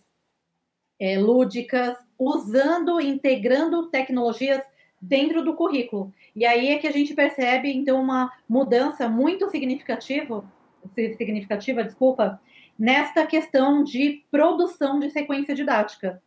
é, 1.00 1.18
lúdicas, 1.18 1.98
usando, 2.18 3.02
integrando 3.02 3.90
tecnologias 3.90 4.62
dentro 5.02 5.44
do 5.44 5.56
currículo. 5.56 6.14
E 6.36 6.46
aí 6.46 6.70
é 6.70 6.78
que 6.78 6.88
a 6.88 6.92
gente 6.92 7.14
percebe, 7.14 7.72
então, 7.72 8.02
uma 8.02 8.32
mudança 8.48 9.10
muito 9.10 9.50
significativa, 9.50 10.46
significativa, 10.94 11.84
desculpa, 11.84 12.40
nesta 12.80 13.28
questão 13.28 13.84
de 13.84 14.24
produção 14.32 15.02
de 15.02 15.10
sequência 15.10 15.54
didática. 15.54 16.24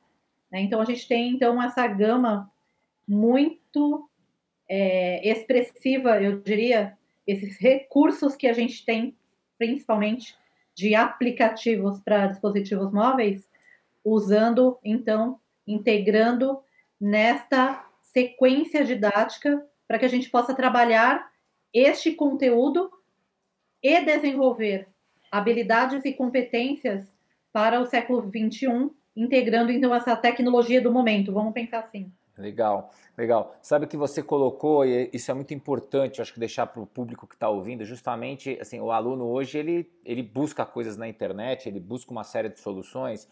Né? 0.51 0.61
Então, 0.61 0.83
a 0.83 0.85
gente 0.85 1.09
tem, 1.09 1.31
então, 1.31 1.61
essa 1.63 1.87
gama 1.87 2.53
muito 3.09 4.07
é, 4.69 5.27
expressiva, 5.27 6.21
eu 6.21 6.41
diria, 6.41 6.99
esses 7.27 7.57
recursos 7.59 8.37
que 8.37 8.47
a 8.47 8.53
gente 8.53 8.85
tem, 8.85 9.17
principalmente 9.57 10.37
de 10.75 10.95
aplicativos 10.95 12.01
para 12.01 12.27
dispositivos 12.27 12.93
móveis, 12.93 13.49
usando, 14.05 14.79
então, 14.85 15.41
integrando 15.67 16.61
nesta 17.01 17.87
sequência 18.03 18.85
didática 18.85 19.65
para 19.89 19.99
que 19.99 20.05
a 20.05 20.09
gente 20.09 20.29
possa 20.29 20.55
trabalhar 20.55 21.31
este 21.73 22.13
conteúdo 22.13 22.91
e 23.83 24.05
desenvolver 24.05 24.92
habilidades 25.33 26.05
e 26.05 26.13
competências 26.13 27.11
para 27.51 27.81
o 27.81 27.87
século 27.87 28.31
XXI, 28.31 28.91
integrando 29.17 29.73
então 29.73 29.95
essa 29.95 30.15
tecnologia 30.15 30.81
do 30.81 30.93
momento. 30.93 31.33
Vamos 31.33 31.55
pensar 31.55 31.81
assim. 31.81 32.13
Legal, 32.37 32.91
legal. 33.17 33.57
Sabe 33.63 33.87
que 33.87 33.97
você 33.97 34.23
colocou, 34.23 34.85
e 34.85 35.09
isso 35.13 35.31
é 35.31 35.35
muito 35.35 35.55
importante, 35.55 36.21
acho 36.21 36.33
que 36.33 36.41
deixar 36.41 36.67
para 36.67 36.83
o 36.83 36.87
público 36.87 37.27
que 37.27 37.35
está 37.35 37.49
ouvindo, 37.49 37.85
justamente, 37.85 38.59
assim, 38.61 38.81
o 38.81 38.91
aluno 38.91 39.27
hoje, 39.27 39.59
ele, 39.59 39.91
ele 40.05 40.23
busca 40.23 40.65
coisas 40.65 40.97
na 40.97 41.09
internet, 41.09 41.69
ele 41.69 41.81
busca 41.81 42.11
uma 42.11 42.25
série 42.25 42.49
de 42.49 42.59
soluções, 42.59 43.29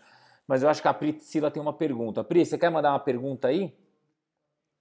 mas 0.47 0.63
eu 0.63 0.69
acho 0.69 0.83
que 0.83 0.89
a 0.89 0.95
Priscila 0.95 1.51
tem 1.51 1.63
uma 1.63 1.73
pergunta. 1.73 2.25
Pri, 2.25 2.45
você 2.45 2.59
quer 2.59 2.71
mandar 2.71 2.93
uma 2.93 3.01
pergunta 3.01 3.49
aí? 3.49 3.73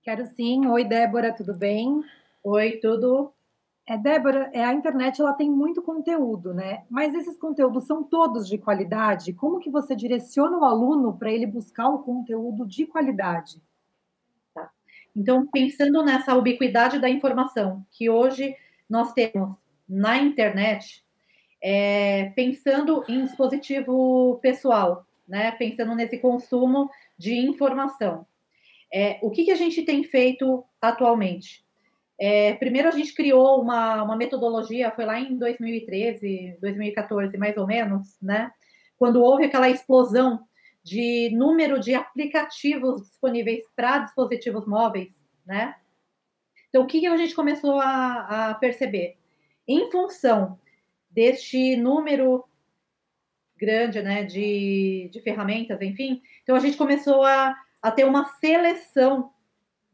Quero 0.04 0.26
sim. 0.26 0.68
Oi, 0.68 0.84
Débora, 0.84 1.34
tudo 1.34 1.56
bem? 1.58 2.04
Oi, 2.44 2.74
tudo 2.82 3.34
é, 3.90 3.98
Débora, 3.98 4.52
é, 4.54 4.64
a 4.64 4.72
internet 4.72 5.20
ela 5.20 5.34
tem 5.34 5.50
muito 5.50 5.82
conteúdo, 5.82 6.54
né? 6.54 6.84
Mas 6.88 7.16
esses 7.16 7.40
conteúdos 7.40 7.88
são 7.88 8.04
todos 8.04 8.48
de 8.48 8.56
qualidade? 8.56 9.34
Como 9.34 9.58
que 9.58 9.72
você 9.72 9.96
direciona 9.96 10.60
o 10.60 10.64
aluno 10.64 11.18
para 11.18 11.32
ele 11.32 11.48
buscar 11.48 11.90
o 11.90 12.04
conteúdo 12.04 12.68
de 12.68 12.86
qualidade? 12.86 13.60
Tá. 14.54 14.70
Então, 15.16 15.48
pensando 15.48 16.04
nessa 16.04 16.36
ubiquidade 16.36 17.00
da 17.00 17.10
informação 17.10 17.84
que 17.90 18.12
hoje 18.12 18.56
nós 18.88 19.12
temos 19.12 19.56
na 19.90 20.20
internet, 20.20 21.04
é, 21.60 22.26
pensando 22.36 23.04
em 23.08 23.26
dispositivo 23.26 24.38
pessoal, 24.40 25.04
né? 25.28 25.52
Pensando 25.54 25.96
nesse 25.96 26.20
consumo 26.20 26.92
de 27.18 27.36
informação. 27.40 28.24
É, 28.94 29.18
o 29.24 29.32
que, 29.32 29.46
que 29.46 29.52
a 29.52 29.56
gente 29.56 29.82
tem 29.82 30.04
feito 30.04 30.64
atualmente? 30.80 31.68
É, 32.20 32.54
primeiro 32.56 32.90
a 32.90 32.92
gente 32.92 33.14
criou 33.14 33.62
uma, 33.62 34.04
uma 34.04 34.18
metodologia, 34.18 34.92
foi 34.92 35.06
lá 35.06 35.20
em 35.20 35.38
2013, 35.38 36.58
2014, 36.60 37.38
mais 37.38 37.56
ou 37.56 37.66
menos, 37.66 38.20
né? 38.22 38.52
Quando 38.98 39.22
houve 39.22 39.46
aquela 39.46 39.70
explosão 39.70 40.46
de 40.84 41.30
número 41.34 41.80
de 41.80 41.94
aplicativos 41.94 43.04
disponíveis 43.04 43.64
para 43.74 44.00
dispositivos 44.00 44.68
móveis, 44.68 45.18
né? 45.46 45.76
Então, 46.68 46.84
o 46.84 46.88
que, 46.88 47.08
a 47.08 47.18
gente 47.18 47.34
começou 47.34 47.80
a, 47.80 48.50
a 48.50 48.54
perceber? 48.56 49.18
Em 49.68 49.90
função 49.90 50.60
deste 51.10 51.76
número 51.78 52.44
grande, 53.58 54.02
né, 54.02 54.24
de, 54.24 55.10
de 55.12 55.22
ferramentas, 55.22 55.82
enfim, 55.82 56.22
então 56.44 56.56
a 56.56 56.60
gente 56.60 56.78
começou 56.78 57.24
a, 57.24 57.56
a 57.82 57.92
ter 57.92 58.06
uma 58.06 58.26
seleção 58.40 59.34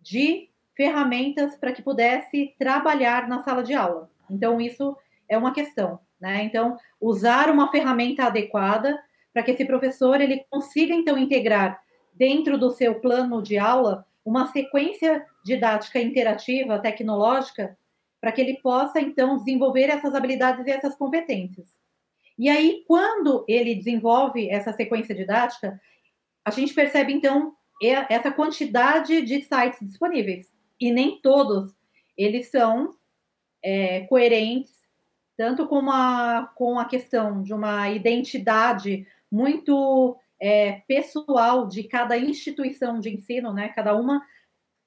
de 0.01 0.49
ferramentas 0.75 1.55
para 1.55 1.71
que 1.71 1.81
pudesse 1.81 2.53
trabalhar 2.59 3.27
na 3.27 3.43
sala 3.43 3.63
de 3.63 3.73
aula. 3.73 4.09
Então, 4.29 4.59
isso 4.59 4.95
é 5.27 5.37
uma 5.37 5.53
questão, 5.53 5.99
né? 6.19 6.43
Então, 6.43 6.77
usar 6.99 7.49
uma 7.49 7.71
ferramenta 7.71 8.25
adequada 8.25 8.99
para 9.33 9.43
que 9.43 9.51
esse 9.51 9.65
professor 9.65 10.19
ele 10.21 10.45
consiga 10.49 10.93
então 10.93 11.17
integrar 11.17 11.81
dentro 12.13 12.57
do 12.57 12.71
seu 12.71 12.99
plano 12.99 13.41
de 13.41 13.57
aula 13.57 14.05
uma 14.23 14.47
sequência 14.47 15.25
didática 15.43 15.99
interativa, 15.99 16.79
tecnológica, 16.79 17.77
para 18.19 18.31
que 18.31 18.41
ele 18.41 18.59
possa 18.61 18.99
então 18.99 19.37
desenvolver 19.37 19.83
essas 19.83 20.15
habilidades 20.15 20.65
e 20.65 20.71
essas 20.71 20.95
competências. 20.95 21.69
E 22.37 22.49
aí, 22.49 22.83
quando 22.87 23.45
ele 23.47 23.75
desenvolve 23.75 24.49
essa 24.49 24.73
sequência 24.73 25.13
didática, 25.13 25.79
a 26.43 26.51
gente 26.51 26.73
percebe 26.73 27.13
então 27.13 27.53
essa 28.09 28.31
quantidade 28.31 29.21
de 29.21 29.41
sites 29.41 29.79
disponíveis 29.81 30.54
e 30.79 30.91
nem 30.91 31.19
todos 31.21 31.73
eles 32.17 32.49
são 32.49 32.91
é, 33.63 34.01
coerentes, 34.01 34.73
tanto 35.37 35.67
com, 35.67 35.79
uma, 35.79 36.47
com 36.55 36.79
a 36.79 36.85
questão 36.85 37.41
de 37.41 37.53
uma 37.53 37.89
identidade 37.89 39.05
muito 39.31 40.17
é, 40.39 40.83
pessoal 40.87 41.67
de 41.67 41.83
cada 41.83 42.17
instituição 42.17 42.99
de 42.99 43.09
ensino, 43.09 43.53
né? 43.53 43.69
Cada 43.69 43.95
uma 43.95 44.21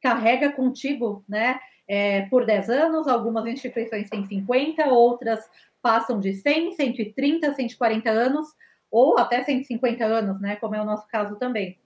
carrega 0.01 0.53
contigo, 0.53 1.25
né? 1.29 1.59
É, 1.87 2.23
por 2.27 2.45
10 2.45 2.71
anos, 2.71 3.09
algumas 3.09 3.47
instituições 3.47 4.11
têm 4.11 4.25
50, 4.27 4.87
outras 4.87 5.41
passam 5.81 6.21
de 6.21 6.35
100, 6.35 6.73
130, 6.73 7.55
140 7.55 8.11
anos, 8.11 8.47
ou 8.91 9.19
até 9.19 9.43
150 9.43 10.05
anos, 10.05 10.41
né? 10.41 10.57
Como 10.57 10.75
é 10.75 10.81
o 10.81 10.85
nosso 10.85 11.07
caso 11.09 11.37
também. 11.37 11.79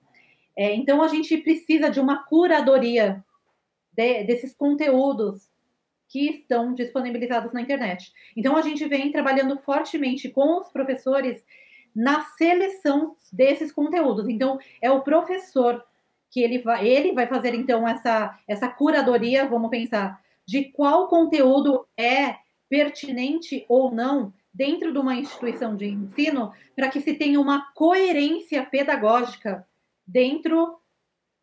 É, 0.57 0.75
então, 0.75 1.03
a 1.03 1.09
gente 1.09 1.37
precisa 1.39 1.89
de 1.89 1.99
uma 1.99 2.25
curadoria 2.25 3.25
de, 3.93 4.25
desses 4.25 4.55
conteúdos 4.55 5.51
que 6.09 6.29
estão 6.29 6.75
disponibilizados 6.75 7.53
na 7.53 7.63
internet. 7.63 8.13
Então, 8.37 8.57
a 8.57 8.63
gente 8.63 8.87
vem 8.87 9.11
trabalhando 9.11 9.59
fortemente 9.59 10.29
com 10.29 10.61
os 10.61 10.69
professores 10.69 11.43
na 11.95 12.23
seleção 12.23 13.17
desses 13.33 13.73
conteúdos. 13.73 14.29
Então, 14.29 14.59
é 14.81 14.91
o 14.91 15.03
professor 15.03 15.83
que 16.31 16.41
ele 16.41 16.59
vai, 16.59 16.87
ele 16.87 17.13
vai 17.13 17.27
fazer 17.27 17.55
então 17.55 17.87
essa, 17.87 18.39
essa 18.49 18.69
curadoria, 18.69 19.47
vamos 19.47 19.71
pensar, 19.71 20.21
de 20.47 20.65
qual 20.65 21.09
conteúdo 21.09 21.87
é 21.97 22.37
pertinente 22.69 23.65
ou 23.69 23.91
não 23.91 24.33
dentro 24.53 24.93
de 24.93 24.99
uma 24.99 25.15
instituição 25.15 25.77
de 25.77 25.87
ensino, 25.87 26.53
para 26.75 26.89
que 26.89 27.01
se 27.01 27.15
tenha 27.15 27.41
uma 27.41 27.73
coerência 27.73 28.65
pedagógica 28.65 29.67
dentro 30.07 30.79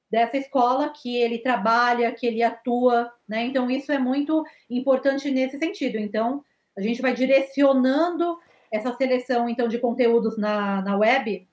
dessa 0.10 0.38
escola 0.38 0.90
que 0.90 1.18
ele 1.18 1.40
trabalha, 1.40 2.12
que 2.12 2.26
ele 2.26 2.42
atua, 2.42 3.12
né? 3.28 3.46
Então 3.46 3.70
isso 3.70 3.92
é 3.92 4.00
muito 4.00 4.44
importante 4.70 5.30
nesse 5.30 5.58
sentido. 5.58 5.98
Então 5.98 6.44
a 6.76 6.82
gente 6.82 7.02
vai 7.02 7.14
direcionando 7.14 8.38
essa 8.72 8.94
seleção 8.94 9.48
então 9.50 9.68
de 9.68 9.80
conteúdos 9.80 10.38
na, 10.38 10.82
na 10.82 10.98
web 10.98 11.48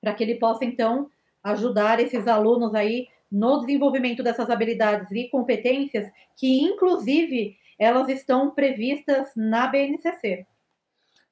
para 0.00 0.14
que 0.14 0.22
ele 0.22 0.36
possa 0.36 0.64
então 0.64 1.10
ajudar 1.42 2.00
esses 2.00 2.26
alunos 2.26 2.74
aí 2.74 3.08
no 3.30 3.60
desenvolvimento 3.60 4.22
dessas 4.22 4.48
habilidades 4.48 5.10
e 5.10 5.28
competências 5.28 6.10
que 6.36 6.60
inclusive 6.60 7.56
elas 7.78 8.08
estão 8.08 8.50
previstas 8.50 9.28
na 9.36 9.66
BNCC. 9.66 10.46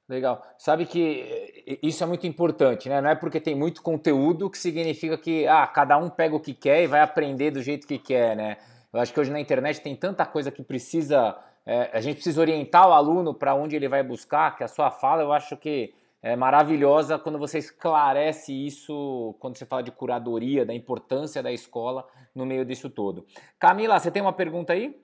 Legal. 0.09 0.41
Sabe 0.57 0.85
que 0.85 1.63
eh, 1.67 1.79
isso 1.83 2.01
é 2.03 2.07
muito 2.07 2.25
importante, 2.25 2.87
né? 2.87 3.01
Não 3.01 3.09
é 3.09 3.15
porque 3.15 3.41
tem 3.41 3.55
muito 3.55 3.81
conteúdo 3.81 4.49
que 4.49 4.57
significa 4.57 5.17
que 5.17 5.45
ah, 5.47 5.67
cada 5.67 5.97
um 5.97 6.09
pega 6.09 6.35
o 6.35 6.39
que 6.39 6.53
quer 6.53 6.83
e 6.83 6.87
vai 6.87 7.01
aprender 7.01 7.51
do 7.51 7.61
jeito 7.61 7.85
que 7.85 7.99
quer, 7.99 8.35
né? 8.35 8.57
Eu 8.93 9.01
acho 9.01 9.13
que 9.13 9.19
hoje 9.19 9.31
na 9.31 9.39
internet 9.39 9.81
tem 9.81 9.95
tanta 9.95 10.25
coisa 10.25 10.49
que 10.49 10.63
precisa. 10.63 11.37
É, 11.65 11.89
a 11.91 11.99
gente 11.99 12.15
precisa 12.15 12.39
orientar 12.39 12.87
o 12.87 12.93
aluno 12.93 13.33
para 13.33 13.53
onde 13.53 13.75
ele 13.75 13.89
vai 13.89 14.01
buscar, 14.01 14.55
que 14.55 14.63
a 14.63 14.67
sua 14.69 14.89
fala 14.89 15.21
eu 15.21 15.33
acho 15.33 15.57
que 15.57 15.93
é 16.21 16.35
maravilhosa 16.37 17.19
quando 17.19 17.37
você 17.37 17.57
esclarece 17.57 18.53
isso, 18.53 19.35
quando 19.39 19.57
você 19.57 19.65
fala 19.65 19.83
de 19.83 19.91
curadoria, 19.91 20.65
da 20.65 20.73
importância 20.73 21.43
da 21.43 21.51
escola 21.51 22.07
no 22.33 22.45
meio 22.45 22.63
disso 22.63 22.89
todo. 22.89 23.25
Camila, 23.59 23.99
você 23.99 24.09
tem 24.09 24.21
uma 24.21 24.33
pergunta 24.33 24.71
aí? 24.71 24.97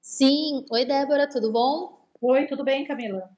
Sim. 0.00 0.64
Oi, 0.72 0.84
Débora, 0.84 1.28
tudo 1.28 1.52
bom? 1.52 2.04
Oi, 2.20 2.46
tudo 2.46 2.64
bem, 2.64 2.84
Camila? 2.84 3.37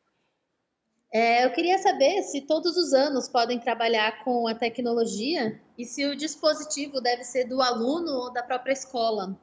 É, 1.13 1.45
eu 1.45 1.51
queria 1.53 1.77
saber 1.79 2.23
se 2.23 2.43
todos 2.43 2.77
os 2.77 2.93
anos 2.93 3.29
podem 3.29 3.59
trabalhar 3.59 4.23
com 4.23 4.47
a 4.47 4.55
tecnologia 4.55 5.61
e 5.77 5.85
se 5.85 6.07
o 6.07 6.15
dispositivo 6.15 7.01
deve 7.01 7.25
ser 7.25 7.47
do 7.47 7.61
aluno 7.61 8.13
ou 8.13 8.33
da 8.33 8.45
própria 8.45 8.73
escola. 8.73 9.37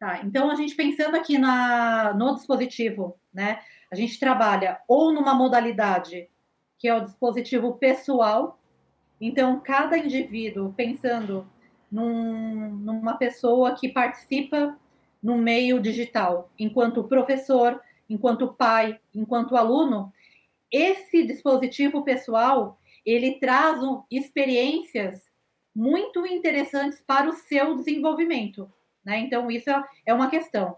Tá, 0.00 0.20
então 0.24 0.50
a 0.50 0.56
gente 0.56 0.74
pensando 0.74 1.16
aqui 1.16 1.38
na, 1.38 2.12
no 2.14 2.34
dispositivo, 2.34 3.16
né? 3.32 3.60
A 3.90 3.94
gente 3.94 4.18
trabalha 4.18 4.80
ou 4.88 5.12
numa 5.12 5.34
modalidade 5.34 6.28
que 6.76 6.86
é 6.86 6.94
o 6.94 7.04
dispositivo 7.04 7.74
pessoal, 7.74 8.60
então 9.20 9.60
cada 9.60 9.98
indivíduo 9.98 10.72
pensando 10.72 11.48
num, 11.90 12.70
numa 12.76 13.16
pessoa 13.16 13.74
que 13.74 13.88
participa 13.88 14.78
no 15.20 15.36
meio 15.36 15.80
digital, 15.80 16.50
enquanto 16.58 17.02
professor, 17.04 17.80
enquanto 18.08 18.54
pai, 18.54 19.00
enquanto 19.12 19.56
aluno, 19.56 20.12
esse 20.70 21.26
dispositivo 21.26 22.04
pessoal 22.04 22.78
ele 23.04 23.38
traz 23.38 23.82
um, 23.82 24.02
experiências 24.10 25.22
muito 25.74 26.26
interessantes 26.26 27.00
para 27.06 27.28
o 27.28 27.32
seu 27.32 27.76
desenvolvimento, 27.76 28.70
né? 29.04 29.18
Então 29.20 29.50
isso 29.50 29.70
é 30.04 30.12
uma 30.12 30.28
questão. 30.28 30.76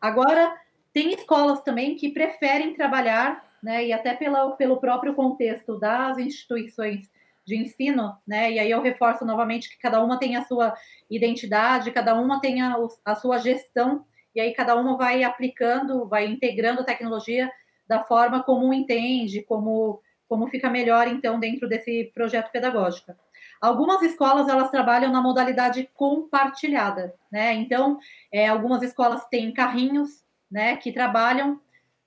Agora 0.00 0.54
tem 0.92 1.14
escolas 1.14 1.62
também 1.62 1.94
que 1.94 2.10
preferem 2.10 2.74
trabalhar, 2.74 3.44
né? 3.62 3.86
E 3.86 3.92
até 3.92 4.14
pela, 4.14 4.50
pelo 4.56 4.80
próprio 4.80 5.14
contexto 5.14 5.78
das 5.78 6.18
instituições 6.18 7.08
de 7.46 7.56
ensino, 7.56 8.16
né? 8.26 8.52
E 8.52 8.58
aí 8.58 8.70
eu 8.70 8.82
reforço 8.82 9.24
novamente 9.24 9.70
que 9.70 9.78
cada 9.78 10.02
uma 10.02 10.18
tem 10.18 10.36
a 10.36 10.44
sua 10.44 10.74
identidade, 11.08 11.92
cada 11.92 12.14
uma 12.14 12.40
tem 12.40 12.60
a, 12.60 12.76
a 13.04 13.14
sua 13.14 13.38
gestão, 13.38 14.04
e 14.34 14.40
aí 14.40 14.52
cada 14.52 14.76
uma 14.76 14.96
vai 14.96 15.24
aplicando, 15.24 16.06
vai 16.06 16.26
integrando 16.26 16.84
tecnologia 16.84 17.50
da 17.90 18.04
forma 18.04 18.40
como 18.44 18.72
entende, 18.72 19.42
como, 19.42 20.00
como 20.28 20.46
fica 20.46 20.70
melhor, 20.70 21.08
então, 21.08 21.40
dentro 21.40 21.68
desse 21.68 22.04
projeto 22.14 22.52
pedagógico. 22.52 23.12
Algumas 23.60 24.00
escolas, 24.02 24.48
elas 24.48 24.70
trabalham 24.70 25.10
na 25.10 25.20
modalidade 25.20 25.90
compartilhada, 25.92 27.12
né? 27.32 27.52
Então, 27.54 27.98
é, 28.32 28.46
algumas 28.46 28.80
escolas 28.80 29.26
têm 29.26 29.52
carrinhos, 29.52 30.24
né, 30.48 30.76
que 30.76 30.92
trabalham 30.92 31.60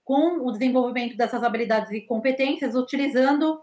com 0.06 0.48
o 0.48 0.52
desenvolvimento 0.52 1.18
dessas 1.18 1.44
habilidades 1.44 1.92
e 1.92 2.02
competências, 2.02 2.75
utilizando 2.75 3.62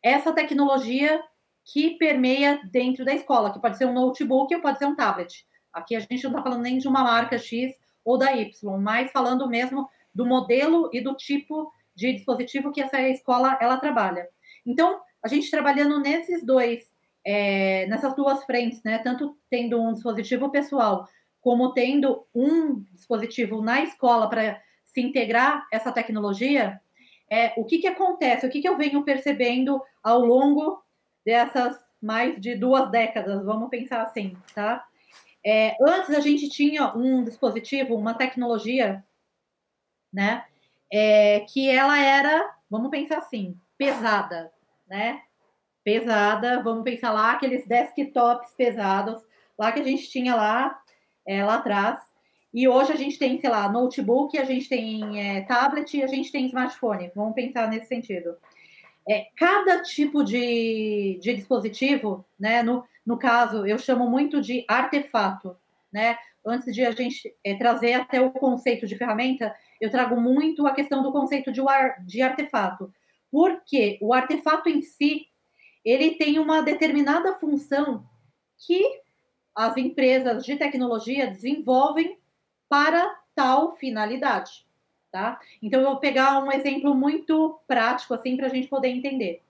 essa 0.00 0.32
tecnologia 0.32 1.20
que 1.64 1.98
permeia 1.98 2.60
dentro 2.70 3.04
da 3.04 3.12
escola, 3.12 3.52
que 3.52 3.60
pode 3.60 3.76
ser 3.76 3.86
um 3.86 3.92
notebook 3.92 4.54
ou 4.54 4.60
pode 4.60 4.78
ser 4.78 4.86
um 4.86 4.94
tablet. 4.94 5.44
Aqui 5.72 5.96
a 5.96 6.00
gente 6.00 6.22
não 6.22 6.30
está 6.30 6.42
falando 6.42 6.62
nem 6.62 6.78
de 6.78 6.86
uma 6.86 7.02
marca 7.02 7.38
X 7.38 7.74
ou 8.04 8.16
da 8.16 8.32
Y, 8.32 8.78
mas 8.80 9.10
falando 9.10 9.48
mesmo 9.48 9.88
do 10.16 10.24
modelo 10.24 10.88
e 10.92 11.00
do 11.00 11.14
tipo 11.14 11.70
de 11.94 12.12
dispositivo 12.14 12.72
que 12.72 12.80
essa 12.80 13.00
escola 13.02 13.58
ela 13.60 13.76
trabalha. 13.76 14.26
Então, 14.64 14.98
a 15.22 15.28
gente 15.28 15.50
trabalhando 15.50 16.00
nesses 16.00 16.44
dois, 16.44 16.90
é, 17.24 17.86
nessas 17.86 18.16
duas 18.16 18.42
frentes, 18.44 18.82
né, 18.82 18.98
tanto 18.98 19.36
tendo 19.50 19.80
um 19.80 19.92
dispositivo 19.92 20.50
pessoal 20.50 21.06
como 21.40 21.72
tendo 21.72 22.26
um 22.34 22.82
dispositivo 22.92 23.60
na 23.60 23.82
escola 23.82 24.28
para 24.28 24.60
se 24.84 25.00
integrar 25.00 25.66
essa 25.70 25.92
tecnologia, 25.92 26.80
é, 27.30 27.52
o 27.56 27.64
que, 27.64 27.78
que 27.78 27.86
acontece, 27.86 28.46
o 28.46 28.50
que, 28.50 28.60
que 28.60 28.68
eu 28.68 28.76
venho 28.76 29.04
percebendo 29.04 29.80
ao 30.02 30.20
longo 30.20 30.82
dessas 31.24 31.76
mais 32.00 32.40
de 32.40 32.54
duas 32.54 32.90
décadas, 32.90 33.44
vamos 33.44 33.68
pensar 33.68 34.02
assim, 34.02 34.36
tá? 34.54 34.84
É, 35.44 35.76
antes 35.80 36.10
a 36.10 36.20
gente 36.20 36.48
tinha 36.48 36.92
um 36.96 37.22
dispositivo, 37.22 37.94
uma 37.94 38.14
tecnologia 38.14 39.04
né? 40.16 40.44
É, 40.90 41.40
que 41.40 41.68
ela 41.68 41.98
era, 42.02 42.50
vamos 42.70 42.90
pensar 42.90 43.18
assim, 43.18 43.54
pesada, 43.76 44.50
né? 44.88 45.20
Pesada, 45.84 46.62
vamos 46.62 46.84
pensar 46.84 47.12
lá 47.12 47.32
aqueles 47.32 47.66
desktops 47.66 48.54
pesados, 48.54 49.22
lá 49.58 49.70
que 49.70 49.80
a 49.80 49.84
gente 49.84 50.08
tinha 50.08 50.34
lá, 50.34 50.80
é, 51.26 51.44
lá 51.44 51.56
atrás. 51.56 52.00
E 52.52 52.66
hoje 52.66 52.92
a 52.92 52.96
gente 52.96 53.18
tem, 53.18 53.38
sei 53.38 53.50
lá, 53.50 53.68
notebook, 53.68 54.38
a 54.38 54.44
gente 54.44 54.70
tem 54.70 55.20
é, 55.20 55.42
tablet 55.42 55.94
e 55.94 56.02
a 56.02 56.06
gente 56.06 56.32
tem 56.32 56.46
smartphone. 56.46 57.12
Vamos 57.14 57.34
pensar 57.34 57.68
nesse 57.68 57.86
sentido. 57.86 58.34
É, 59.06 59.26
cada 59.36 59.82
tipo 59.82 60.24
de, 60.24 61.18
de 61.20 61.34
dispositivo, 61.34 62.24
né? 62.40 62.62
No, 62.62 62.82
no 63.04 63.18
caso, 63.18 63.66
eu 63.66 63.78
chamo 63.78 64.08
muito 64.08 64.40
de 64.40 64.64
artefato, 64.66 65.54
né? 65.92 66.16
Antes 66.46 66.72
de 66.72 66.84
a 66.84 66.92
gente 66.92 67.34
é, 67.44 67.56
trazer 67.56 67.94
até 67.94 68.20
o 68.20 68.30
conceito 68.30 68.86
de 68.86 68.96
ferramenta, 68.96 69.54
eu 69.80 69.90
trago 69.90 70.20
muito 70.20 70.66
a 70.66 70.72
questão 70.72 71.02
do 71.02 71.10
conceito 71.10 71.50
de, 71.50 71.60
de 72.06 72.22
artefato, 72.22 72.92
porque 73.30 73.98
o 74.00 74.14
artefato 74.14 74.68
em 74.68 74.80
si 74.80 75.26
ele 75.84 76.12
tem 76.12 76.38
uma 76.38 76.62
determinada 76.62 77.34
função 77.34 78.04
que 78.58 78.82
as 79.54 79.76
empresas 79.76 80.44
de 80.44 80.56
tecnologia 80.56 81.26
desenvolvem 81.26 82.18
para 82.68 83.18
tal 83.34 83.76
finalidade, 83.76 84.66
tá? 85.10 85.40
Então 85.62 85.80
eu 85.80 85.88
vou 85.88 85.96
pegar 85.98 86.42
um 86.42 86.52
exemplo 86.52 86.94
muito 86.94 87.60
prático 87.66 88.14
assim 88.14 88.36
para 88.36 88.46
a 88.46 88.50
gente 88.50 88.68
poder 88.68 88.88
entender. 88.88 89.42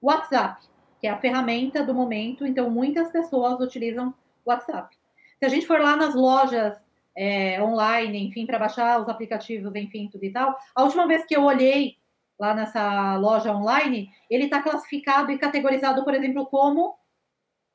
WhatsApp, 0.00 0.66
que 1.00 1.06
é 1.06 1.10
a 1.10 1.20
ferramenta 1.20 1.82
do 1.82 1.94
momento, 1.94 2.46
então 2.46 2.70
muitas 2.70 3.10
pessoas 3.10 3.60
utilizam 3.60 4.14
WhatsApp. 4.44 4.99
Se 5.40 5.46
a 5.46 5.48
gente 5.48 5.66
for 5.66 5.80
lá 5.80 5.96
nas 5.96 6.14
lojas 6.14 6.76
é, 7.16 7.60
online, 7.62 8.28
enfim, 8.28 8.46
para 8.46 8.58
baixar 8.58 9.00
os 9.00 9.08
aplicativos, 9.08 9.74
enfim, 9.74 10.08
tudo 10.12 10.24
e 10.24 10.30
tal. 10.30 10.56
A 10.74 10.84
última 10.84 11.06
vez 11.08 11.24
que 11.24 11.34
eu 11.34 11.42
olhei 11.42 11.96
lá 12.38 12.54
nessa 12.54 13.16
loja 13.16 13.52
online, 13.52 14.10
ele 14.30 14.44
está 14.44 14.62
classificado 14.62 15.32
e 15.32 15.38
categorizado, 15.38 16.04
por 16.04 16.14
exemplo, 16.14 16.46
como 16.46 16.94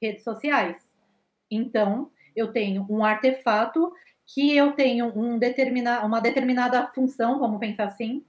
redes 0.01 0.23
sociais. 0.23 0.78
Então, 1.49 2.12
eu 2.36 2.51
tenho 2.51 2.86
um 2.89 3.04
artefato 3.04 3.91
que 4.25 4.56
eu 4.56 4.73
tenho 4.73 5.08
um 5.17 5.38
determina, 5.38 6.04
uma 6.04 6.21
determinada 6.21 6.88
função, 6.93 7.39
vamos 7.39 7.60
pensar 7.60 7.86
assim, 7.86 8.23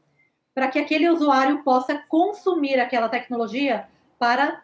para 0.54 0.68
que 0.68 0.78
aquele 0.78 1.08
usuário 1.08 1.62
possa 1.62 1.98
consumir 2.08 2.80
aquela 2.80 3.08
tecnologia 3.08 3.86
para 4.18 4.62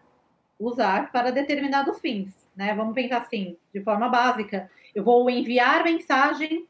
usar 0.58 1.12
para 1.12 1.30
determinados 1.30 2.00
fins, 2.00 2.41
né? 2.56 2.74
Vamos 2.74 2.94
pensar 2.94 3.18
assim, 3.18 3.56
de 3.72 3.82
forma 3.82 4.08
básica. 4.08 4.70
Eu 4.94 5.04
vou 5.04 5.28
enviar 5.30 5.84
mensagem 5.84 6.66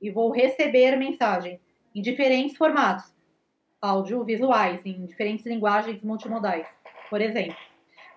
e 0.00 0.10
vou 0.10 0.30
receber 0.30 0.96
mensagem 0.96 1.60
em 1.94 2.02
diferentes 2.02 2.56
formatos, 2.56 3.14
audiovisuais, 3.80 4.84
em 4.84 5.04
diferentes 5.06 5.46
linguagens 5.46 6.02
multimodais, 6.02 6.66
por 7.08 7.20
exemplo. 7.20 7.56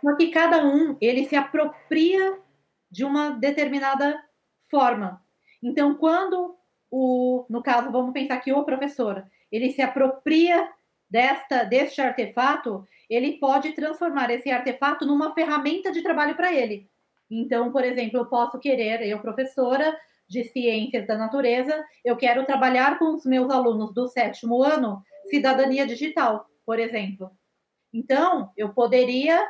Só 0.02 0.16
que 0.16 0.30
cada 0.30 0.66
um 0.66 0.98
ele 1.00 1.26
se 1.26 1.36
apropria 1.36 2.40
de 2.90 3.06
uma 3.06 3.32
determinada 3.32 4.22
forma. 4.70 5.24
Então, 5.62 5.96
quando 5.96 6.56
o, 6.90 7.46
no 7.50 7.64
caso, 7.64 7.92
vamos 7.92 8.12
pensar 8.12 8.38
que 8.40 8.52
o 8.52 8.64
professor, 8.64 9.24
ele 9.52 9.72
se 9.72 9.82
apropria 9.82 10.70
desta 11.10 11.64
deste 11.64 12.02
artefato, 12.02 12.88
ele 13.10 13.34
pode 13.34 13.74
transformar 13.74 14.30
esse 14.30 14.50
artefato 14.50 15.06
numa 15.06 15.34
ferramenta 15.34 15.92
de 15.92 16.02
trabalho 16.02 16.36
para 16.36 16.54
ele. 16.54 16.90
Então, 17.32 17.72
por 17.72 17.86
exemplo, 17.86 18.20
eu 18.20 18.26
posso 18.26 18.60
querer, 18.60 19.02
eu 19.08 19.20
professora 19.20 19.98
de 20.28 20.44
ciências 20.44 21.08
da 21.08 21.18
natureza, 21.18 21.84
eu 22.04 22.18
quero 22.18 22.46
trabalhar 22.46 23.00
com 23.00 23.16
os 23.16 23.26
meus 23.26 23.50
alunos 23.50 23.94
do 23.94 24.08
sétimo 24.08 24.62
ano 24.62 25.02
cidadania 25.30 25.88
digital, 25.88 26.46
por 26.66 26.78
exemplo. 26.78 27.32
Então, 27.94 28.52
eu 28.58 28.74
poderia 28.74 29.48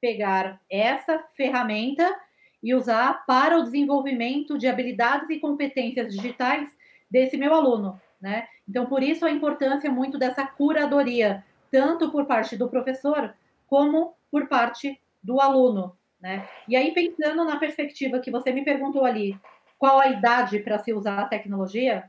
pegar 0.00 0.58
essa 0.70 1.22
ferramenta 1.36 2.18
e 2.62 2.74
usar 2.74 3.24
para 3.26 3.58
o 3.58 3.62
desenvolvimento 3.62 4.56
de 4.56 4.66
habilidades 4.66 5.28
e 5.28 5.38
competências 5.38 6.14
digitais 6.14 6.68
desse 7.10 7.36
meu 7.36 7.54
aluno, 7.54 8.00
né? 8.20 8.46
Então, 8.66 8.86
por 8.86 9.02
isso 9.02 9.26
a 9.26 9.30
importância 9.30 9.90
muito 9.90 10.18
dessa 10.18 10.46
curadoria, 10.46 11.44
tanto 11.70 12.10
por 12.10 12.24
parte 12.24 12.56
do 12.56 12.68
professor 12.68 13.34
como 13.66 14.14
por 14.30 14.46
parte 14.48 15.00
do 15.22 15.40
aluno, 15.40 15.96
né? 16.20 16.48
E 16.68 16.76
aí, 16.76 16.92
pensando 16.92 17.44
na 17.44 17.58
perspectiva 17.58 18.20
que 18.20 18.30
você 18.30 18.52
me 18.52 18.64
perguntou 18.64 19.04
ali, 19.04 19.38
qual 19.78 19.98
a 19.98 20.08
idade 20.08 20.58
para 20.60 20.78
se 20.78 20.92
usar 20.92 21.18
a 21.18 21.26
tecnologia, 21.26 22.04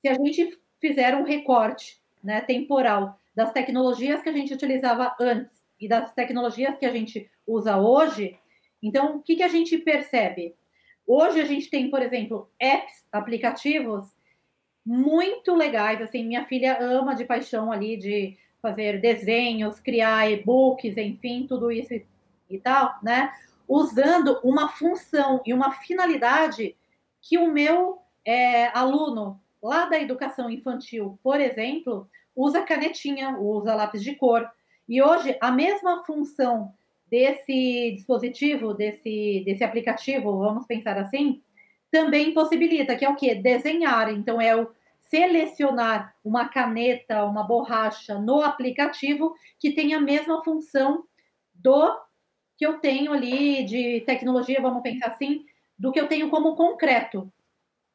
se 0.00 0.08
a 0.08 0.14
gente 0.14 0.58
fizer 0.80 1.14
um 1.14 1.22
recorte 1.22 2.00
né, 2.22 2.40
temporal 2.40 3.18
das 3.34 3.52
tecnologias 3.52 4.22
que 4.22 4.28
a 4.28 4.32
gente 4.32 4.52
utilizava 4.52 5.14
antes 5.20 5.64
e 5.80 5.88
das 5.88 6.12
tecnologias 6.14 6.76
que 6.76 6.86
a 6.86 6.90
gente 6.90 7.30
usa 7.46 7.76
hoje, 7.76 8.36
então 8.82 9.16
o 9.16 9.22
que, 9.22 9.36
que 9.36 9.42
a 9.42 9.48
gente 9.48 9.78
percebe? 9.78 10.54
Hoje 11.06 11.40
a 11.40 11.44
gente 11.44 11.70
tem, 11.70 11.88
por 11.88 12.02
exemplo, 12.02 12.50
apps, 12.58 13.06
aplicativos 13.12 14.16
muito 14.84 15.54
legais. 15.54 16.02
Assim, 16.02 16.24
minha 16.24 16.44
filha 16.46 16.78
ama 16.80 17.14
de 17.14 17.24
paixão 17.24 17.70
ali 17.70 17.96
de 17.96 18.36
fazer 18.60 19.00
desenhos, 19.00 19.78
criar 19.78 20.30
e-books, 20.30 20.96
enfim, 20.96 21.46
tudo 21.46 21.70
isso 21.70 21.94
e, 22.48 22.58
tal, 22.58 22.96
né? 23.02 23.32
Usando 23.68 24.40
uma 24.44 24.68
função 24.68 25.42
e 25.44 25.52
uma 25.52 25.72
finalidade 25.72 26.76
que 27.20 27.36
o 27.38 27.50
meu 27.50 27.98
é, 28.24 28.68
aluno 28.76 29.40
lá 29.62 29.86
da 29.86 30.00
educação 30.00 30.48
infantil, 30.48 31.18
por 31.22 31.40
exemplo, 31.40 32.08
usa 32.34 32.62
canetinha, 32.62 33.36
usa 33.38 33.74
lápis 33.74 34.02
de 34.02 34.14
cor. 34.14 34.48
E 34.88 35.02
hoje 35.02 35.36
a 35.40 35.50
mesma 35.50 36.04
função 36.04 36.72
desse 37.10 37.92
dispositivo, 37.92 38.74
desse, 38.74 39.42
desse 39.44 39.64
aplicativo, 39.64 40.38
vamos 40.38 40.66
pensar 40.66 40.98
assim, 40.98 41.42
também 41.90 42.34
possibilita, 42.34 42.96
que 42.96 43.04
é 43.04 43.08
o 43.08 43.16
quê? 43.16 43.34
Desenhar. 43.34 44.12
Então, 44.12 44.40
é 44.40 44.54
o 44.54 44.70
selecionar 45.08 46.14
uma 46.24 46.48
caneta, 46.48 47.24
uma 47.24 47.44
borracha 47.44 48.18
no 48.18 48.42
aplicativo 48.42 49.34
que 49.58 49.72
tem 49.72 49.94
a 49.94 50.00
mesma 50.00 50.42
função 50.42 51.04
do 51.54 51.96
que 52.56 52.66
eu 52.66 52.78
tenho 52.78 53.12
ali 53.12 53.64
de 53.64 54.00
tecnologia, 54.02 54.60
vamos 54.60 54.82
pensar 54.82 55.08
assim, 55.08 55.44
do 55.78 55.92
que 55.92 56.00
eu 56.00 56.08
tenho 56.08 56.30
como 56.30 56.56
concreto. 56.56 57.30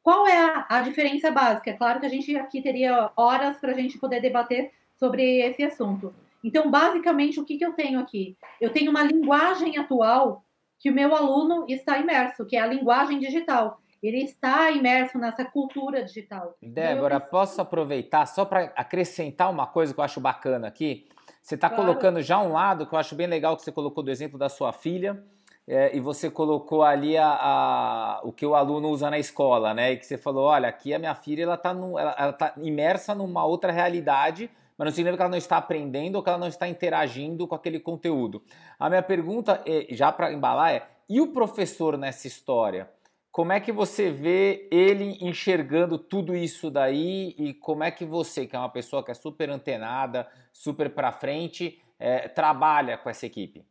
Qual 0.02 0.26
é 0.26 0.36
a, 0.36 0.66
a 0.68 0.80
diferença 0.82 1.30
básica? 1.30 1.70
É 1.70 1.74
claro 1.74 2.00
que 2.00 2.06
a 2.06 2.08
gente 2.08 2.36
aqui 2.36 2.60
teria 2.60 3.10
horas 3.16 3.58
para 3.58 3.72
a 3.72 3.74
gente 3.74 3.98
poder 3.98 4.20
debater 4.20 4.72
sobre 4.96 5.40
esse 5.40 5.62
assunto. 5.62 6.14
Então, 6.42 6.70
basicamente, 6.70 7.38
o 7.38 7.44
que, 7.44 7.56
que 7.56 7.64
eu 7.64 7.72
tenho 7.72 8.00
aqui? 8.00 8.36
Eu 8.60 8.70
tenho 8.70 8.90
uma 8.90 9.02
linguagem 9.02 9.78
atual 9.78 10.44
que 10.78 10.90
o 10.90 10.94
meu 10.94 11.14
aluno 11.14 11.64
está 11.68 11.98
imerso, 11.98 12.44
que 12.44 12.56
é 12.56 12.60
a 12.60 12.66
linguagem 12.66 13.20
digital. 13.20 13.80
Ele 14.02 14.24
está 14.24 14.68
imerso 14.72 15.16
nessa 15.16 15.44
cultura 15.44 16.02
digital. 16.02 16.56
Débora, 16.60 17.16
eu... 17.16 17.20
posso 17.20 17.60
aproveitar 17.60 18.26
só 18.26 18.44
para 18.44 18.72
acrescentar 18.76 19.48
uma 19.48 19.68
coisa 19.68 19.94
que 19.94 20.00
eu 20.00 20.04
acho 20.04 20.20
bacana 20.20 20.66
aqui? 20.66 21.06
Você 21.42 21.56
está 21.56 21.68
claro. 21.68 21.84
colocando 21.84 22.22
já 22.22 22.38
um 22.40 22.52
lado 22.52 22.86
que 22.86 22.94
eu 22.94 22.98
acho 22.98 23.14
bem 23.14 23.26
legal 23.26 23.56
que 23.56 23.62
você 23.62 23.72
colocou 23.72 24.02
do 24.02 24.10
exemplo 24.10 24.38
da 24.38 24.48
sua 24.48 24.72
filha. 24.72 25.22
É, 25.66 25.94
e 25.96 26.00
você 26.00 26.30
colocou 26.30 26.82
ali 26.82 27.16
a, 27.16 27.28
a, 27.28 28.20
o 28.24 28.32
que 28.32 28.44
o 28.44 28.54
aluno 28.54 28.88
usa 28.88 29.10
na 29.10 29.18
escola, 29.18 29.72
né? 29.72 29.92
E 29.92 29.96
que 29.96 30.04
você 30.04 30.18
falou, 30.18 30.46
olha, 30.46 30.68
aqui 30.68 30.92
a 30.92 30.98
minha 30.98 31.14
filha 31.14 31.44
ela 31.44 31.54
está 31.54 31.70
ela, 31.70 32.16
ela 32.18 32.32
tá 32.32 32.52
imersa 32.56 33.14
numa 33.14 33.44
outra 33.44 33.70
realidade 33.70 34.50
mas 34.82 34.86
não 34.86 34.92
significa 34.92 35.16
que 35.16 35.22
ela 35.22 35.30
não 35.30 35.38
está 35.38 35.56
aprendendo 35.58 36.16
ou 36.16 36.22
que 36.22 36.28
ela 36.28 36.38
não 36.38 36.48
está 36.48 36.66
interagindo 36.66 37.46
com 37.46 37.54
aquele 37.54 37.78
conteúdo. 37.78 38.42
A 38.78 38.88
minha 38.88 39.02
pergunta, 39.02 39.62
é, 39.66 39.86
já 39.90 40.10
para 40.10 40.32
embalar, 40.32 40.72
é: 40.72 40.82
e 41.08 41.20
o 41.20 41.28
professor 41.28 41.96
nessa 41.96 42.26
história? 42.26 42.90
Como 43.32 43.50
é 43.50 43.58
que 43.58 43.72
você 43.72 44.10
vê 44.10 44.68
ele 44.70 45.16
enxergando 45.22 45.98
tudo 45.98 46.36
isso 46.36 46.70
daí 46.70 47.34
e 47.38 47.54
como 47.54 47.82
é 47.82 47.90
que 47.90 48.04
você, 48.04 48.46
que 48.46 48.54
é 48.54 48.58
uma 48.58 48.68
pessoa 48.68 49.02
que 49.02 49.10
é 49.10 49.14
super 49.14 49.48
antenada, 49.48 50.28
super 50.52 50.90
para 50.90 51.10
frente, 51.10 51.82
é, 51.98 52.28
trabalha 52.28 52.98
com 52.98 53.08
essa 53.08 53.24
equipe? 53.24 53.64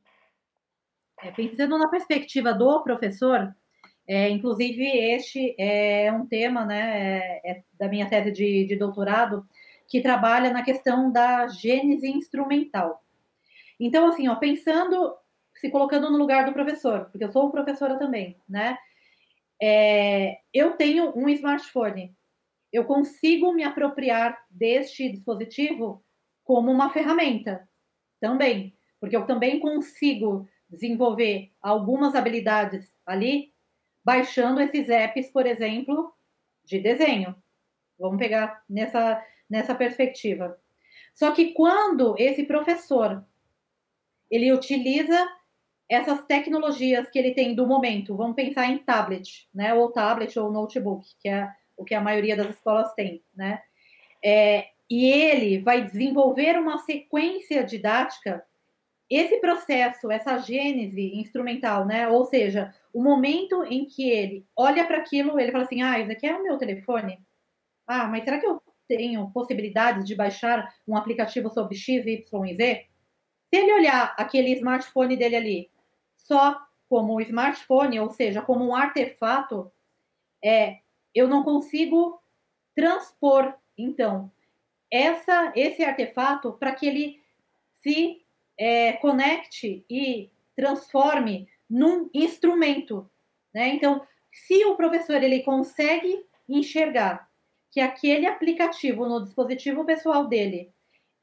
É, 1.21 1.29
pensando 1.29 1.77
na 1.77 1.87
perspectiva 1.87 2.55
do 2.55 2.81
professor, 2.81 3.55
é, 4.07 4.29
inclusive 4.29 4.83
este 4.83 5.55
é 5.59 6.11
um 6.11 6.25
tema 6.25 6.65
né, 6.65 7.19
é, 7.19 7.51
é 7.51 7.63
da 7.77 7.87
minha 7.87 8.09
tese 8.09 8.31
de, 8.31 8.65
de 8.65 8.75
doutorado, 8.75 9.47
que 9.87 10.01
trabalha 10.01 10.49
na 10.49 10.63
questão 10.63 11.11
da 11.11 11.47
gênese 11.47 12.09
instrumental. 12.09 13.03
Então, 13.79 14.07
assim, 14.07 14.27
ó, 14.27 14.35
pensando, 14.37 15.15
se 15.53 15.69
colocando 15.69 16.09
no 16.09 16.17
lugar 16.17 16.45
do 16.45 16.53
professor, 16.53 17.05
porque 17.11 17.25
eu 17.25 17.31
sou 17.31 17.51
professora 17.51 17.99
também, 17.99 18.35
né? 18.49 18.75
É, 19.61 20.39
eu 20.53 20.71
tenho 20.71 21.15
um 21.15 21.29
smartphone. 21.29 22.15
Eu 22.73 22.85
consigo 22.85 23.53
me 23.53 23.63
apropriar 23.63 24.43
deste 24.49 25.09
dispositivo 25.09 26.03
como 26.43 26.71
uma 26.71 26.89
ferramenta 26.89 27.69
também, 28.19 28.75
porque 28.99 29.15
eu 29.15 29.25
também 29.25 29.59
consigo 29.59 30.49
desenvolver 30.69 31.51
algumas 31.61 32.15
habilidades 32.15 32.97
ali, 33.05 33.53
baixando 34.03 34.61
esses 34.61 34.89
apps, 34.89 35.29
por 35.29 35.45
exemplo, 35.45 36.11
de 36.63 36.79
desenho. 36.79 37.35
Vamos 37.99 38.17
pegar 38.17 38.63
nessa, 38.69 39.23
nessa 39.49 39.75
perspectiva. 39.75 40.59
Só 41.13 41.31
que 41.31 41.53
quando 41.53 42.15
esse 42.17 42.43
professor 42.45 43.23
ele 44.29 44.51
utiliza 44.51 45.29
essas 45.91 46.23
tecnologias 46.23 47.09
que 47.09 47.19
ele 47.19 47.33
tem 47.33 47.53
do 47.53 47.67
momento, 47.67 48.15
vamos 48.15 48.33
pensar 48.33 48.65
em 48.67 48.77
tablet, 48.77 49.49
né, 49.53 49.73
ou 49.73 49.91
tablet 49.91 50.39
ou 50.39 50.49
notebook, 50.49 51.05
que 51.19 51.27
é 51.27 51.51
o 51.75 51.83
que 51.83 51.93
a 51.93 51.99
maioria 51.99 52.33
das 52.33 52.51
escolas 52.51 52.93
tem, 52.93 53.21
né, 53.35 53.61
é, 54.23 54.69
e 54.89 55.05
ele 55.05 55.59
vai 55.59 55.83
desenvolver 55.83 56.57
uma 56.57 56.77
sequência 56.77 57.61
didática, 57.61 58.41
esse 59.09 59.41
processo, 59.41 60.09
essa 60.09 60.37
gênese 60.37 61.13
instrumental, 61.15 61.85
né, 61.85 62.07
ou 62.07 62.23
seja, 62.23 62.73
o 62.93 63.03
momento 63.03 63.61
em 63.65 63.83
que 63.83 64.09
ele 64.09 64.45
olha 64.55 64.85
para 64.85 64.99
aquilo, 64.99 65.37
ele 65.37 65.51
fala 65.51 65.65
assim, 65.65 65.81
ah, 65.81 65.99
isso 65.99 66.11
aqui 66.13 66.25
é 66.25 66.33
o 66.33 66.41
meu 66.41 66.57
telefone, 66.57 67.19
ah, 67.85 68.07
mas 68.07 68.23
será 68.23 68.39
que 68.39 68.47
eu 68.47 68.61
tenho 68.87 69.29
possibilidades 69.31 70.07
de 70.07 70.15
baixar 70.15 70.73
um 70.87 70.95
aplicativo 70.95 71.49
sobre 71.49 71.75
X, 71.75 72.05
Y 72.05 72.45
e 72.45 72.55
Z, 72.55 72.85
se 73.53 73.59
ele 73.59 73.73
olhar 73.73 74.15
aquele 74.17 74.53
smartphone 74.53 75.17
dele 75.17 75.35
ali 75.35 75.71
só 76.23 76.59
como 76.89 77.15
um 77.15 77.21
smartphone, 77.21 77.99
ou 77.99 78.09
seja, 78.09 78.41
como 78.41 78.65
um 78.65 78.75
artefato, 78.75 79.71
é, 80.43 80.79
eu 81.13 81.27
não 81.27 81.43
consigo 81.43 82.21
transpor, 82.75 83.53
então, 83.77 84.31
essa, 84.89 85.53
esse 85.55 85.83
artefato 85.83 86.53
para 86.53 86.73
que 86.73 86.85
ele 86.85 87.21
se 87.81 88.21
é, 88.57 88.93
conecte 88.93 89.85
e 89.89 90.29
transforme 90.55 91.47
num 91.69 92.09
instrumento. 92.13 93.09
Né? 93.53 93.69
Então, 93.69 94.05
se 94.31 94.65
o 94.65 94.75
professor 94.75 95.23
ele 95.23 95.43
consegue 95.43 96.25
enxergar 96.47 97.29
que 97.71 97.79
aquele 97.79 98.27
aplicativo 98.27 99.07
no 99.07 99.23
dispositivo 99.23 99.85
pessoal 99.85 100.27
dele, 100.27 100.71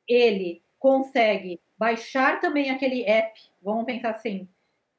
ele 0.08 0.62
consegue 0.78 1.60
baixar 1.76 2.40
também 2.40 2.70
aquele 2.70 3.04
app, 3.04 3.38
vamos 3.62 3.84
pensar 3.84 4.10
assim, 4.10 4.48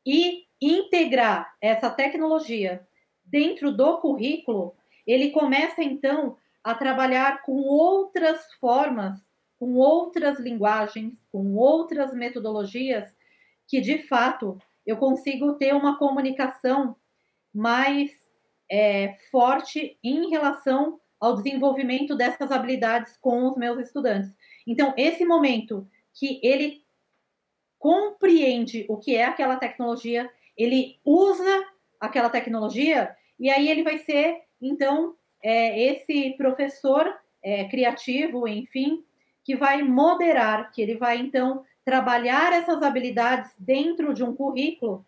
e 0.05 0.45
integrar 0.61 1.55
essa 1.61 1.89
tecnologia 1.89 2.85
dentro 3.25 3.71
do 3.71 3.97
currículo, 3.99 4.75
ele 5.05 5.31
começa 5.31 5.83
então 5.83 6.37
a 6.63 6.73
trabalhar 6.73 7.41
com 7.43 7.61
outras 7.61 8.51
formas, 8.59 9.19
com 9.57 9.75
outras 9.75 10.39
linguagens, 10.39 11.13
com 11.31 11.55
outras 11.55 12.13
metodologias, 12.13 13.09
que 13.67 13.79
de 13.79 13.99
fato 13.99 14.57
eu 14.85 14.97
consigo 14.97 15.53
ter 15.53 15.73
uma 15.73 15.97
comunicação 15.97 16.95
mais 17.53 18.11
é, 18.69 19.15
forte 19.31 19.97
em 20.03 20.29
relação 20.29 20.99
ao 21.19 21.35
desenvolvimento 21.35 22.15
dessas 22.15 22.51
habilidades 22.51 23.17
com 23.17 23.47
os 23.47 23.57
meus 23.57 23.79
estudantes. 23.79 24.31
Então, 24.65 24.93
esse 24.95 25.25
momento 25.25 25.87
que 26.13 26.39
ele 26.43 26.83
compreende 27.79 28.85
o 28.89 28.97
que 28.97 29.15
é 29.15 29.25
aquela 29.25 29.55
tecnologia, 29.55 30.29
ele 30.55 30.99
usa 31.03 31.65
aquela 31.99 32.29
tecnologia, 32.29 33.15
e 33.39 33.49
aí 33.49 33.69
ele 33.69 33.83
vai 33.83 33.97
ser, 33.99 34.41
então, 34.61 35.15
é, 35.41 35.81
esse 35.81 36.31
professor 36.31 37.11
é, 37.41 37.63
criativo, 37.69 38.47
enfim, 38.47 39.03
que 39.43 39.55
vai 39.55 39.81
moderar, 39.81 40.71
que 40.71 40.81
ele 40.81 40.97
vai, 40.97 41.17
então, 41.17 41.63
trabalhar 41.85 42.53
essas 42.53 42.83
habilidades 42.83 43.51
dentro 43.57 44.13
de 44.13 44.23
um 44.23 44.35
currículo, 44.35 45.05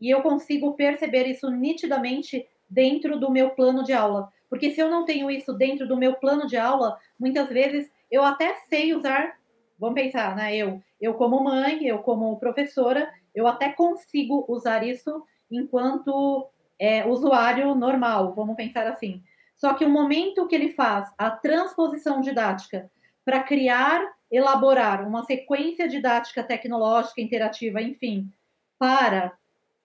e 0.00 0.10
eu 0.10 0.22
consigo 0.22 0.74
perceber 0.74 1.26
isso 1.26 1.50
nitidamente 1.50 2.46
dentro 2.68 3.18
do 3.18 3.30
meu 3.30 3.50
plano 3.50 3.82
de 3.82 3.92
aula. 3.92 4.30
Porque 4.48 4.70
se 4.70 4.80
eu 4.80 4.90
não 4.90 5.04
tenho 5.04 5.30
isso 5.30 5.52
dentro 5.52 5.86
do 5.88 5.96
meu 5.96 6.14
plano 6.14 6.46
de 6.46 6.56
aula, 6.56 6.98
muitas 7.18 7.48
vezes 7.48 7.90
eu 8.10 8.22
até 8.22 8.54
sei 8.68 8.94
usar, 8.94 9.38
vamos 9.78 10.00
pensar, 10.00 10.36
né? 10.36 10.56
Eu, 10.56 10.82
eu 11.00 11.14
como 11.14 11.42
mãe, 11.42 11.86
eu 11.86 11.98
como 11.98 12.38
professora, 12.38 13.12
eu 13.34 13.46
até 13.46 13.70
consigo 13.70 14.44
usar 14.48 14.86
isso 14.86 15.24
enquanto 15.50 16.48
é, 16.78 17.06
usuário 17.06 17.74
normal, 17.74 18.34
vamos 18.34 18.56
pensar 18.56 18.86
assim. 18.86 19.22
Só 19.56 19.74
que 19.74 19.84
o 19.84 19.90
momento 19.90 20.46
que 20.46 20.54
ele 20.54 20.72
faz 20.72 21.10
a 21.16 21.30
transposição 21.30 22.20
didática 22.20 22.90
para 23.24 23.42
criar, 23.42 24.06
elaborar 24.30 25.06
uma 25.06 25.24
sequência 25.24 25.88
didática 25.88 26.42
tecnológica, 26.42 27.20
interativa, 27.20 27.80
enfim, 27.80 28.30
para 28.78 29.32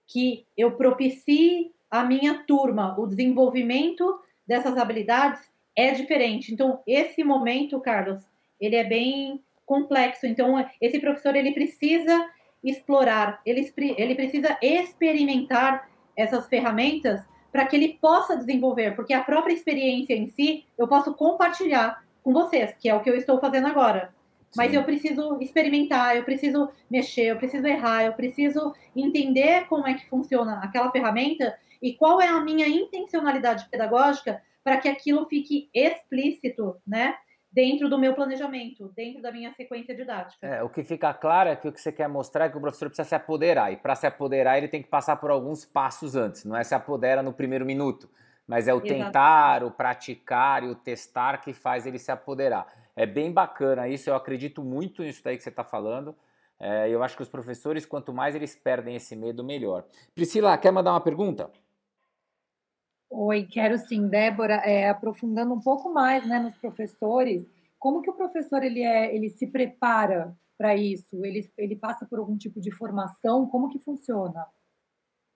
que 0.07 0.45
eu 0.57 0.71
propicie 0.73 1.71
a 1.89 2.03
minha 2.03 2.43
turma 2.43 2.99
o 2.99 3.07
desenvolvimento 3.07 4.19
dessas 4.45 4.77
habilidades 4.77 5.49
é 5.75 5.91
diferente. 5.91 6.53
Então, 6.53 6.81
esse 6.85 7.23
momento, 7.23 7.79
Carlos, 7.79 8.21
ele 8.59 8.75
é 8.75 8.83
bem 8.83 9.41
complexo. 9.65 10.25
Então, 10.25 10.65
esse 10.79 10.99
professor 10.99 11.35
ele 11.35 11.53
precisa 11.53 12.29
explorar, 12.63 13.41
ele, 13.45 13.73
ele 13.97 14.15
precisa 14.15 14.57
experimentar 14.61 15.89
essas 16.15 16.47
ferramentas 16.47 17.21
para 17.51 17.65
que 17.65 17.75
ele 17.75 17.97
possa 17.99 18.37
desenvolver, 18.37 18.95
porque 18.95 19.13
a 19.13 19.23
própria 19.23 19.53
experiência 19.53 20.13
em 20.13 20.27
si 20.27 20.65
eu 20.77 20.87
posso 20.87 21.13
compartilhar 21.13 22.03
com 22.23 22.31
vocês, 22.31 22.75
que 22.79 22.87
é 22.87 22.95
o 22.95 23.01
que 23.01 23.09
eu 23.09 23.15
estou 23.15 23.39
fazendo 23.39 23.67
agora. 23.67 24.13
Mas 24.55 24.71
Sim. 24.71 24.77
eu 24.77 24.83
preciso 24.83 25.37
experimentar, 25.41 26.15
eu 26.15 26.23
preciso 26.23 26.69
mexer, 26.89 27.27
eu 27.27 27.37
preciso 27.37 27.65
errar, 27.67 28.05
eu 28.05 28.13
preciso 28.13 28.73
entender 28.95 29.65
como 29.67 29.87
é 29.87 29.93
que 29.93 30.09
funciona 30.09 30.59
aquela 30.63 30.91
ferramenta 30.91 31.57
e 31.81 31.93
qual 31.93 32.21
é 32.21 32.27
a 32.27 32.41
minha 32.41 32.67
intencionalidade 32.67 33.67
pedagógica 33.69 34.41
para 34.63 34.77
que 34.77 34.89
aquilo 34.89 35.25
fique 35.27 35.69
explícito, 35.73 36.75
né? 36.85 37.15
Dentro 37.51 37.89
do 37.89 37.97
meu 37.97 38.13
planejamento, 38.13 38.89
dentro 38.95 39.21
da 39.21 39.31
minha 39.31 39.51
sequência 39.53 39.93
didática. 39.93 40.45
É, 40.45 40.63
o 40.63 40.69
que 40.69 40.83
fica 40.83 41.13
claro 41.13 41.49
é 41.49 41.55
que 41.55 41.67
o 41.67 41.71
que 41.71 41.81
você 41.81 41.91
quer 41.91 42.07
mostrar 42.07 42.45
é 42.45 42.49
que 42.49 42.57
o 42.57 42.61
professor 42.61 42.87
precisa 42.87 43.07
se 43.07 43.13
apoderar. 43.13 43.73
E 43.73 43.75
para 43.75 43.93
se 43.93 44.07
apoderar, 44.07 44.57
ele 44.57 44.69
tem 44.69 44.81
que 44.81 44.87
passar 44.87 45.17
por 45.17 45.29
alguns 45.29 45.65
passos 45.65 46.15
antes. 46.15 46.45
Não 46.45 46.55
é 46.55 46.63
se 46.63 46.73
apodera 46.73 47.21
no 47.21 47.33
primeiro 47.33 47.65
minuto, 47.65 48.09
mas 48.47 48.67
é 48.69 48.73
o 48.73 48.77
Exatamente. 48.77 49.05
tentar, 49.05 49.63
o 49.65 49.71
praticar 49.71 50.63
e 50.63 50.67
o 50.67 50.75
testar 50.75 51.41
que 51.41 51.51
faz 51.51 51.85
ele 51.85 51.99
se 51.99 52.11
apoderar. 52.11 52.67
É 52.95 53.05
bem 53.05 53.31
bacana 53.31 53.87
isso, 53.87 54.09
eu 54.09 54.15
acredito 54.15 54.63
muito 54.63 55.03
nisso 55.03 55.21
daí 55.23 55.35
que 55.35 55.43
você 55.43 55.49
está 55.49 55.63
falando. 55.63 56.15
É, 56.59 56.87
eu 56.89 57.01
acho 57.01 57.17
que 57.17 57.23
os 57.23 57.29
professores, 57.29 57.85
quanto 57.85 58.13
mais 58.13 58.35
eles 58.35 58.55
perdem 58.55 58.95
esse 58.95 59.15
medo, 59.15 59.43
melhor. 59.43 59.83
Priscila, 60.13 60.57
quer 60.57 60.71
mandar 60.71 60.91
uma 60.91 61.01
pergunta? 61.01 61.49
Oi, 63.13 63.43
quero 63.45 63.77
sim, 63.77 64.07
Débora, 64.07 64.53
é, 64.63 64.87
aprofundando 64.87 65.53
um 65.53 65.59
pouco 65.59 65.93
mais 65.93 66.25
né, 66.25 66.39
nos 66.39 66.55
professores, 66.55 67.45
como 67.77 68.01
que 68.01 68.09
o 68.09 68.13
professor 68.13 68.63
ele, 68.63 68.81
é, 68.81 69.13
ele 69.13 69.29
se 69.29 69.47
prepara 69.47 70.33
para 70.57 70.77
isso? 70.77 71.25
Ele, 71.25 71.51
ele 71.57 71.75
passa 71.75 72.05
por 72.05 72.19
algum 72.19 72.37
tipo 72.37 72.61
de 72.61 72.71
formação? 72.71 73.45
Como 73.47 73.67
que 73.67 73.79
funciona? 73.79 74.47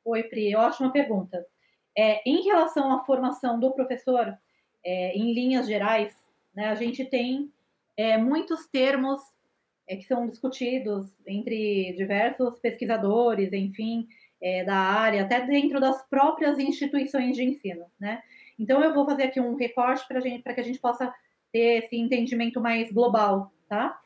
Oi, 0.05 0.23
Pri, 0.23 0.55
ótima 0.55 0.89
pergunta. 0.89 1.45
É, 1.97 2.21
em 2.25 2.43
relação 2.43 2.93
à 2.93 3.03
formação 3.03 3.59
do 3.59 3.73
professor, 3.73 4.33
é, 4.81 5.17
em 5.17 5.33
linhas 5.33 5.67
gerais, 5.67 6.15
né, 6.55 6.69
a 6.69 6.75
gente 6.75 7.03
tem 7.03 7.51
é, 7.97 8.17
muitos 8.17 8.67
termos 8.67 9.19
é, 9.85 9.97
que 9.97 10.05
são 10.05 10.29
discutidos 10.29 11.13
entre 11.27 11.93
diversos 11.97 12.57
pesquisadores, 12.57 13.51
enfim, 13.51 14.07
é, 14.41 14.63
da 14.63 14.75
área, 14.75 15.23
até 15.23 15.41
dentro 15.41 15.79
das 15.79 16.01
próprias 16.07 16.59
instituições 16.59 17.35
de 17.35 17.43
ensino, 17.43 17.85
né? 17.99 18.21
Então 18.57 18.83
eu 18.83 18.93
vou 18.93 19.05
fazer 19.05 19.23
aqui 19.23 19.39
um 19.39 19.55
recorte 19.55 20.07
para 20.07 20.19
gente, 20.19 20.43
para 20.43 20.53
que 20.53 20.61
a 20.61 20.63
gente 20.63 20.79
possa 20.79 21.13
ter 21.51 21.83
esse 21.83 21.95
entendimento 21.97 22.61
mais 22.61 22.91
global, 22.91 23.51
tá? 23.67 23.99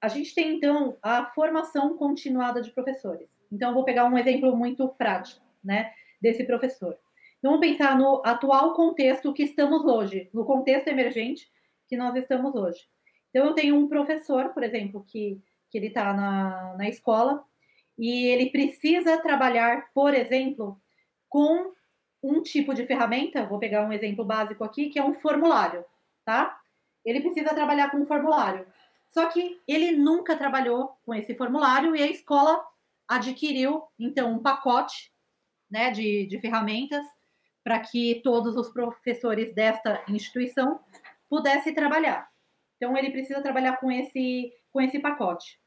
A 0.00 0.08
gente 0.08 0.34
tem 0.34 0.56
então 0.56 0.96
a 1.02 1.26
formação 1.26 1.96
continuada 1.96 2.60
de 2.62 2.70
professores. 2.70 3.28
Então 3.50 3.70
eu 3.70 3.74
vou 3.74 3.84
pegar 3.84 4.04
um 4.06 4.18
exemplo 4.18 4.56
muito 4.56 4.88
prático, 4.88 5.44
né, 5.64 5.92
desse 6.20 6.44
professor. 6.44 6.96
Então 7.38 7.52
vamos 7.52 7.66
pensar 7.66 7.96
no 7.96 8.22
atual 8.24 8.74
contexto 8.74 9.32
que 9.32 9.42
estamos 9.42 9.84
hoje, 9.84 10.28
no 10.32 10.44
contexto 10.44 10.88
emergente 10.88 11.50
que 11.88 11.96
nós 11.96 12.14
estamos 12.16 12.54
hoje. 12.54 12.80
Então 13.30 13.46
eu 13.46 13.54
tenho 13.54 13.76
um 13.76 13.88
professor, 13.88 14.50
por 14.50 14.62
exemplo, 14.62 15.04
que 15.06 15.40
que 15.70 15.78
ele 15.78 15.88
está 15.88 16.12
na, 16.12 16.74
na 16.76 16.88
escola 16.88 17.44
e 17.98 18.26
ele 18.26 18.50
precisa 18.50 19.18
trabalhar, 19.18 19.90
por 19.94 20.14
exemplo, 20.14 20.80
com 21.28 21.72
um 22.22 22.42
tipo 22.42 22.74
de 22.74 22.86
ferramenta, 22.86 23.46
vou 23.46 23.58
pegar 23.58 23.86
um 23.86 23.92
exemplo 23.92 24.24
básico 24.24 24.64
aqui, 24.64 24.90
que 24.90 24.98
é 24.98 25.04
um 25.04 25.14
formulário, 25.14 25.84
tá? 26.24 26.58
Ele 27.04 27.20
precisa 27.20 27.54
trabalhar 27.54 27.90
com 27.90 27.98
um 27.98 28.06
formulário. 28.06 28.66
Só 29.10 29.26
que 29.26 29.60
ele 29.66 29.92
nunca 29.92 30.36
trabalhou 30.36 30.96
com 31.04 31.14
esse 31.14 31.34
formulário 31.34 31.94
e 31.94 32.02
a 32.02 32.06
escola 32.06 32.62
adquiriu, 33.08 33.82
então, 33.98 34.32
um 34.32 34.42
pacote 34.42 35.12
né, 35.70 35.90
de, 35.90 36.26
de 36.26 36.40
ferramentas 36.40 37.04
para 37.62 37.80
que 37.80 38.20
todos 38.22 38.56
os 38.56 38.68
professores 38.70 39.54
desta 39.54 40.02
instituição 40.08 40.80
pudessem 41.28 41.74
trabalhar. 41.74 42.28
Então, 42.76 42.96
ele 42.96 43.10
precisa 43.10 43.40
trabalhar 43.40 43.76
com 43.78 43.90
esse, 43.90 44.52
com 44.72 44.80
esse 44.80 44.98
pacote. 44.98 45.58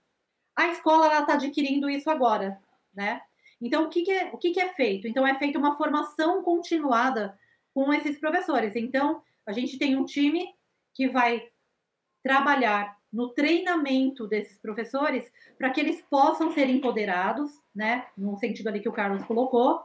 A 0.59 0.67
escola 0.73 1.21
está 1.21 1.35
adquirindo 1.35 1.89
isso 1.89 2.09
agora, 2.09 2.59
né? 2.93 3.21
Então, 3.61 3.85
o 3.85 3.89
que, 3.89 4.01
que 4.01 4.11
é, 4.11 4.29
o 4.33 4.37
que, 4.37 4.51
que 4.51 4.59
é 4.59 4.67
feito? 4.73 5.07
Então, 5.07 5.25
é 5.25 5.33
feita 5.39 5.57
uma 5.57 5.77
formação 5.77 6.43
continuada 6.43 7.39
com 7.73 7.93
esses 7.93 8.19
professores. 8.19 8.75
Então, 8.75 9.21
a 9.45 9.53
gente 9.53 9.79
tem 9.79 9.95
um 9.95 10.03
time 10.03 10.53
que 10.93 11.07
vai 11.07 11.47
trabalhar 12.21 12.97
no 13.09 13.29
treinamento 13.29 14.27
desses 14.27 14.57
professores 14.57 15.31
para 15.57 15.69
que 15.69 15.79
eles 15.79 16.01
possam 16.09 16.51
ser 16.51 16.69
empoderados, 16.69 17.49
né? 17.73 18.07
No 18.17 18.37
sentido 18.37 18.67
ali 18.67 18.81
que 18.81 18.89
o 18.89 18.93
Carlos 18.93 19.23
colocou, 19.23 19.81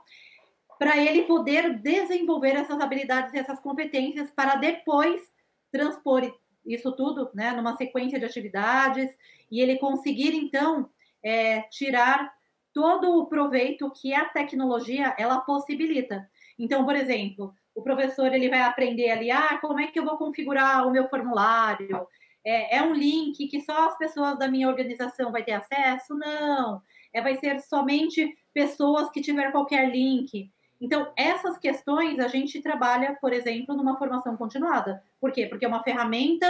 para 0.77 0.97
ele 0.97 1.23
poder 1.23 1.79
desenvolver 1.79 2.57
essas 2.57 2.81
habilidades 2.81 3.33
e 3.33 3.39
essas 3.39 3.61
competências 3.61 4.29
para 4.33 4.57
depois 4.57 5.23
transpor 5.71 6.35
isso 6.65 6.93
tudo, 6.93 7.31
né, 7.35 7.53
numa 7.53 7.77
sequência 7.77 8.19
de 8.19 8.25
atividades 8.25 9.11
e 9.51 9.61
ele 9.61 9.79
conseguir 9.79 10.35
então 10.35 10.89
é, 11.23 11.63
tirar 11.63 12.33
todo 12.73 13.19
o 13.19 13.27
proveito 13.27 13.91
que 13.91 14.13
a 14.13 14.25
tecnologia 14.27 15.15
ela 15.17 15.41
possibilita. 15.41 16.29
Então, 16.59 16.85
por 16.85 16.97
exemplo, 16.97 17.55
o 17.75 17.83
professor 17.83 18.33
ele 18.33 18.49
vai 18.49 18.63
aprender 18.63 19.11
ali, 19.11 19.31
ah, 19.31 19.59
como 19.61 19.81
é 19.81 19.87
que 19.87 19.99
eu 19.99 20.05
vou 20.05 20.17
configurar 20.17 20.87
o 20.87 20.91
meu 20.91 21.09
formulário? 21.09 22.07
É, 22.45 22.77
é 22.77 22.83
um 22.83 22.93
link 22.93 23.47
que 23.49 23.61
só 23.61 23.89
as 23.89 23.97
pessoas 23.97 24.39
da 24.39 24.49
minha 24.49 24.69
organização 24.69 25.33
vai 25.33 25.43
ter 25.43 25.53
acesso? 25.53 26.15
Não. 26.15 26.83
É, 27.13 27.23
vai 27.23 27.37
ser 27.37 27.61
somente 27.61 28.37
pessoas 28.53 29.11
que 29.11 29.21
tiver 29.21 29.51
qualquer 29.51 29.91
link. 29.91 30.53
Então, 30.85 31.11
essas 31.17 31.57
questões 31.57 32.19
a 32.19 32.29
gente 32.29 32.61
trabalha, 32.61 33.17
por 33.19 33.33
exemplo, 33.33 33.75
numa 33.75 33.97
formação 33.97 34.37
continuada. 34.37 35.03
Por 35.19 35.33
quê? 35.33 35.47
Porque 35.47 35.65
é 35.65 35.69
uma 35.69 35.83
ferramenta 35.83 36.47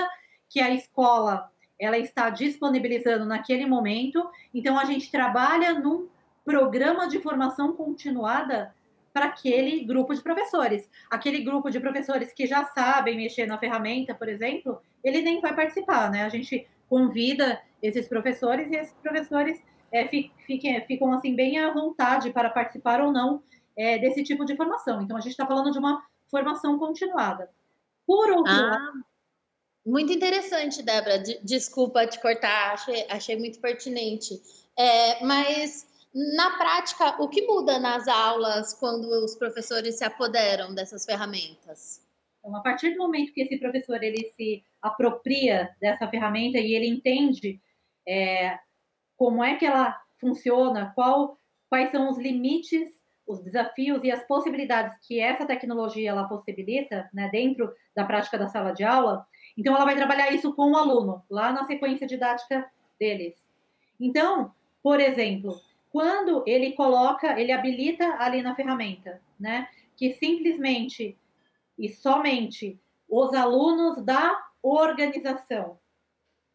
que 0.51 0.61
a 0.61 0.71
escola 0.71 1.53
ela 1.79 1.97
está 1.97 2.31
disponibilizando 2.31 3.25
naquele 3.25 3.65
momento. 3.65 4.29
Então, 4.53 4.77
a 4.77 4.85
gente 4.87 5.09
trabalha 5.09 5.75
num 5.75 6.09
programa 6.45 7.07
de 7.07 7.21
formação 7.21 7.75
continuada 7.75 8.75
para 9.13 9.27
aquele 9.27 9.85
grupo 9.85 10.13
de 10.13 10.21
professores. 10.21 10.91
Aquele 11.09 11.45
grupo 11.45 11.71
de 11.71 11.79
professores 11.79 12.33
que 12.33 12.45
já 12.45 12.65
sabem 12.65 13.17
mexer 13.17 13.47
na 13.47 13.57
ferramenta, 13.57 14.17
por 14.17 14.29
exemplo, 14.29 14.83
ele 15.05 15.23
nem 15.23 15.41
vai 15.41 15.55
participar, 15.55 16.11
né? 16.11 16.25
A 16.25 16.29
gente 16.29 16.67
convida 16.89 17.63
esses 17.81 18.09
professores 18.09 18.69
e 18.73 18.75
esses 18.75 18.95
professores 18.95 19.63
é, 19.93 20.09
fiquem, 20.09 20.85
ficam 20.87 21.13
assim 21.13 21.37
bem 21.37 21.57
à 21.57 21.73
vontade 21.73 22.31
para 22.31 22.51
participar 22.51 23.01
ou 23.01 23.13
não 23.13 23.41
é, 23.77 23.99
desse 23.99 24.23
tipo 24.23 24.45
de 24.45 24.57
formação. 24.57 25.03
Então, 25.03 25.17
a 25.17 25.21
gente 25.21 25.33
está 25.33 25.47
falando 25.47 25.71
de 25.71 25.79
uma 25.79 26.03
formação 26.31 26.79
continuada. 26.79 27.51
Por 28.07 28.31
outro 28.31 28.53
ah. 28.53 28.71
lado, 28.71 29.05
muito 29.85 30.13
interessante, 30.13 30.83
Débora. 30.83 31.23
Desculpa 31.43 32.07
te 32.07 32.21
cortar, 32.21 32.73
achei, 32.73 33.07
achei 33.11 33.37
muito 33.37 33.61
pertinente. 33.61 34.41
É, 34.79 35.25
mas, 35.25 35.87
na 36.15 36.57
prática, 36.57 37.23
o 37.23 37.29
que 37.29 37.47
muda 37.47 37.79
nas 37.79 38.09
aulas 38.09 38.73
quando 38.75 39.05
os 39.25 39.35
professores 39.35 39.97
se 39.97 40.05
apoderam 40.05 40.75
dessas 40.75 41.05
ferramentas? 41.05 42.03
Então, 42.39 42.57
a 42.57 42.61
partir 42.61 42.93
do 42.93 42.99
momento 42.99 43.33
que 43.33 43.43
esse 43.43 43.59
professor 43.59 44.03
ele 44.03 44.33
se 44.37 44.65
apropria 44.81 45.75
dessa 45.81 46.09
ferramenta 46.09 46.59
e 46.59 46.75
ele 46.75 46.87
entende 46.87 47.61
é, 48.07 48.59
como 49.17 49.43
é 49.43 49.57
que 49.57 49.65
ela 49.65 49.99
funciona, 50.19 50.93
qual, 50.95 51.39
quais 51.69 51.91
são 51.91 52.11
os 52.11 52.19
limites, 52.19 52.91
os 53.27 53.41
desafios 53.41 54.03
e 54.05 54.11
as 54.11 54.27
possibilidades 54.27 54.97
que 55.07 55.19
essa 55.19 55.47
tecnologia 55.47 56.11
ela 56.11 56.29
possibilita 56.29 57.09
né, 57.13 57.29
dentro 57.31 57.73
da 57.95 58.05
prática 58.05 58.39
da 58.39 58.49
sala 58.49 58.73
de 58.73 58.85
aula, 58.85 59.27
então, 59.57 59.75
ela 59.75 59.85
vai 59.85 59.95
trabalhar 59.95 60.33
isso 60.33 60.53
com 60.55 60.73
o 60.73 60.77
aluno, 60.77 61.23
lá 61.31 61.53
na 61.53 61.65
sequência 61.65 62.07
didática 62.07 62.69
deles. 62.99 63.35
Então, 64.01 64.53
por 64.83 65.01
exemplo, 65.01 65.61
quando 65.91 66.43
ele 66.47 66.73
coloca, 66.73 67.39
ele 67.41 67.53
habilita 67.53 68.17
ali 68.19 68.43
na 68.43 68.55
ferramenta, 68.55 69.21
né? 69.39 69.69
Que 69.97 70.13
simplesmente 70.15 71.17
e 71.79 71.89
somente 71.89 72.79
os 73.09 73.33
alunos 73.33 74.05
da 74.05 74.45
organização 74.63 75.79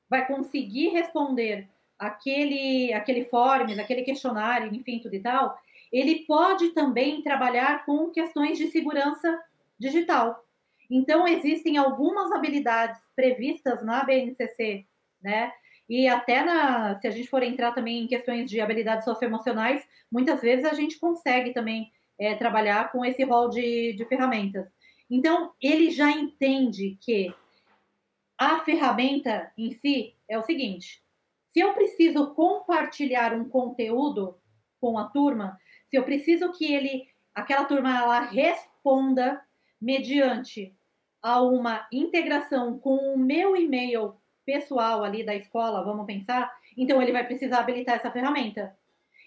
vai 0.10 0.26
conseguir 0.28 0.90
responder 0.90 1.70
aquele, 1.98 2.94
aquele 2.94 3.26
forms, 3.26 3.78
aquele 3.78 4.04
questionário, 4.04 4.74
enfim, 4.74 5.00
tudo 5.00 5.14
e 5.14 5.22
tal, 5.22 5.58
ele 5.92 6.26
pode 6.26 6.70
também 6.70 7.22
trabalhar 7.22 7.86
com 7.86 8.12
questões 8.12 8.58
de 8.58 8.70
segurança 8.72 9.40
digital. 9.78 10.44
Então, 10.90 11.28
existem 11.28 11.78
algumas 11.78 12.32
habilidades 12.32 13.00
previstas 13.16 13.84
na 13.84 14.04
BNCC, 14.04 14.86
né? 15.22 15.52
E 15.88 16.08
até 16.08 16.44
na, 16.44 17.00
se 17.00 17.08
a 17.08 17.12
gente 17.12 17.30
for 17.30 17.42
entrar 17.42 17.72
também 17.72 18.04
em 18.04 18.08
questões 18.08 18.50
de 18.50 18.62
habilidades 18.62 19.06
socioemocionais, 19.06 19.84
muitas 20.12 20.42
vezes 20.42 20.66
a 20.66 20.74
gente 20.74 21.00
consegue 21.00 21.52
também 21.52 21.92
é, 22.18 22.36
trabalhar 22.36 22.92
com 22.92 23.04
esse 23.04 23.24
rol 23.24 23.50
de, 23.50 23.94
de 23.94 24.06
ferramentas. 24.06 24.68
Então, 25.10 25.52
ele 25.60 25.90
já 25.90 26.12
entende 26.12 26.98
que 27.02 27.34
a 28.38 28.60
ferramenta 28.60 29.52
em 29.58 29.72
si 29.72 30.16
é 30.30 30.38
o 30.38 30.44
seguinte: 30.44 31.02
se 31.52 31.60
eu 31.60 31.74
preciso 31.74 32.34
compartilhar 32.36 33.34
um 33.34 33.50
conteúdo 33.50 34.38
com 34.80 34.98
a 34.98 35.06
turma, 35.06 35.58
se 35.90 35.98
eu 35.98 36.04
preciso 36.04 36.52
que 36.52 36.72
ele, 36.72 37.08
aquela 37.34 37.66
turma, 37.66 37.98
ela 37.98 38.20
responda 38.22 39.42
mediante 39.82 40.76
a 41.22 41.42
uma 41.42 41.88
integração 41.92 42.80
com 42.80 43.14
o 43.14 43.18
meu 43.18 43.56
e-mail 43.56 44.16
pessoal 44.46 45.04
ali 45.04 45.24
da 45.24 45.36
escola, 45.36 45.84
vamos 45.84 46.06
pensar, 46.06 46.52
então 46.78 47.02
ele 47.02 47.12
vai 47.12 47.26
precisar 47.26 47.60
habilitar 47.60 47.96
essa 47.96 48.12
ferramenta. 48.12 48.76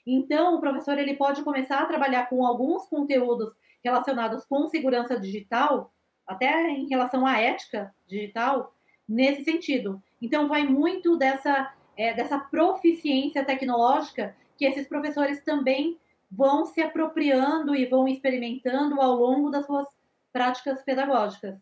Então, 0.06 0.56
o 0.56 0.60
professor 0.60 0.98
ele 0.98 1.14
pode 1.14 1.42
começar 1.42 1.80
a 1.80 1.86
trabalhar 1.86 2.28
com 2.28 2.44
alguns 2.44 2.86
conteúdos 2.86 3.52
relacionados 3.84 4.44
com 4.44 4.68
segurança 4.68 5.18
digital, 5.18 5.92
até 6.26 6.70
em 6.70 6.88
relação 6.88 7.26
à 7.26 7.38
ética 7.38 7.94
digital, 8.06 8.74
nesse 9.08 9.44
sentido. 9.44 10.02
Então, 10.20 10.48
vai 10.48 10.64
muito 10.64 11.16
dessa, 11.16 11.72
é, 11.96 12.14
dessa 12.14 12.38
proficiência 12.38 13.44
tecnológica 13.44 14.34
que 14.56 14.64
esses 14.64 14.88
professores 14.88 15.42
também 15.44 15.98
vão 16.34 16.64
se 16.64 16.80
apropriando 16.80 17.74
e 17.74 17.86
vão 17.86 18.08
experimentando 18.08 19.00
ao 19.00 19.14
longo 19.14 19.50
das 19.50 19.66
suas 19.66 19.86
práticas 20.32 20.82
pedagógicas. 20.82 21.58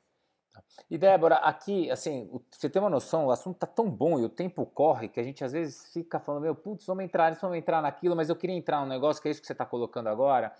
E 0.88 0.96
Débora, 0.96 1.36
aqui, 1.36 1.90
assim, 1.90 2.28
você 2.50 2.68
tem 2.68 2.80
uma 2.80 2.90
noção, 2.90 3.26
o 3.26 3.30
assunto 3.30 3.58
tá 3.58 3.66
tão 3.66 3.90
bom 3.90 4.18
e 4.18 4.24
o 4.24 4.28
tempo 4.28 4.64
corre 4.66 5.08
que 5.08 5.18
a 5.18 5.22
gente 5.22 5.44
às 5.44 5.52
vezes 5.52 5.92
fica 5.92 6.18
falando, 6.18 6.42
meu, 6.42 6.54
putz, 6.54 6.86
vamos 6.86 7.04
entrar 7.04 7.30
nisso, 7.30 7.42
vamos 7.42 7.58
entrar 7.58 7.82
naquilo, 7.82 8.16
mas 8.16 8.28
eu 8.28 8.36
queria 8.36 8.56
entrar 8.56 8.80
num 8.80 8.88
negócio 8.88 9.20
que 9.20 9.28
é 9.28 9.30
isso 9.30 9.40
que 9.40 9.46
você 9.46 9.52
está 9.52 9.64
colocando 9.64 10.08
agora, 10.08 10.52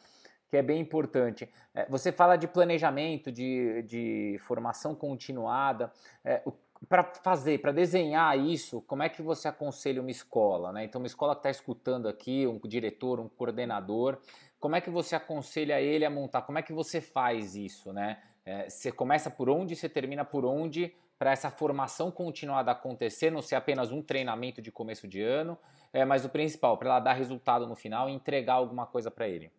que 0.49 0.57
é 0.57 0.63
bem 0.63 0.81
importante. 0.81 1.49
É, 1.75 1.87
você 1.89 2.11
fala 2.11 2.37
de 2.37 2.49
planejamento, 2.49 3.31
de, 3.31 3.83
de 3.83 4.37
formação 4.41 4.95
continuada. 4.95 5.93
É, 6.25 6.43
para 6.89 7.05
fazer, 7.05 7.59
para 7.61 7.73
desenhar 7.73 8.39
isso, 8.39 8.81
como 8.83 9.03
é 9.03 9.09
que 9.09 9.23
você 9.23 9.49
aconselha 9.49 10.01
uma 10.01 10.11
escola? 10.11 10.73
Né? 10.73 10.85
Então, 10.85 11.01
uma 11.01 11.07
escola 11.07 11.35
que 11.35 11.41
está 11.41 11.51
escutando 11.51 12.09
aqui, 12.09 12.47
um 12.47 12.59
diretor, 12.67 13.21
um 13.21 13.29
coordenador, 13.29 14.19
como 14.59 14.77
é 14.77 14.81
que 14.81 14.91
você 14.91 15.15
aconselha 15.15 15.81
ele 15.81 16.05
a 16.05 16.11
montar? 16.11 16.43
Como 16.43 16.59
é 16.59 16.63
que 16.63 16.73
você 16.73 17.01
faz 17.01 17.55
isso? 17.55 17.93
Né? 17.93 18.21
É, 18.45 18.69
você 18.69 18.91
começa 18.91 19.31
por 19.31 19.49
onde, 19.49 19.77
você 19.77 19.89
termina 19.89 20.25
por 20.25 20.45
onde, 20.45 20.95
para 21.19 21.33
essa 21.33 21.51
formação 21.51 22.11
continuada 22.11 22.71
acontecer, 22.71 23.31
não 23.31 23.43
ser 23.43 23.55
apenas 23.55 23.93
um 23.93 24.03
treinamento 24.03 24.63
de 24.63 24.73
começo 24.73 25.07
de 25.07 25.21
ano, 25.23 25.59
é, 25.93 26.05
mas 26.05 26.25
o 26.25 26.31
principal, 26.31 26.79
para 26.79 26.89
ela 26.89 27.01
dar 27.01 27.13
resultado 27.13 27.67
no 27.67 27.77
final 27.77 28.09
e 28.09 28.13
entregar 28.13 28.55
alguma 28.55 28.87
coisa 28.87 29.11
para 29.11 29.29
ele. 29.29 29.53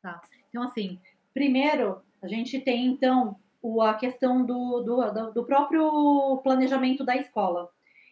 Tá. 0.00 0.20
Então, 0.48 0.62
assim, 0.62 1.00
primeiro, 1.32 2.00
a 2.22 2.28
gente 2.28 2.60
tem, 2.60 2.86
então, 2.86 3.36
a 3.80 3.94
questão 3.94 4.44
do, 4.44 4.80
do, 4.82 5.32
do 5.32 5.44
próprio 5.44 6.40
planejamento 6.42 7.04
da 7.04 7.16
escola. 7.16 7.70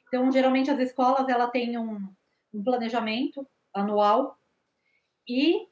Então, 0.09 0.31
geralmente, 0.31 0.71
as 0.71 0.79
escolas, 0.79 1.29
ela 1.29 1.47
tem 1.47 1.77
um, 1.79 2.09
um 2.53 2.65
planejamento 2.65 3.47
anual 3.75 4.39
e, 5.29 5.67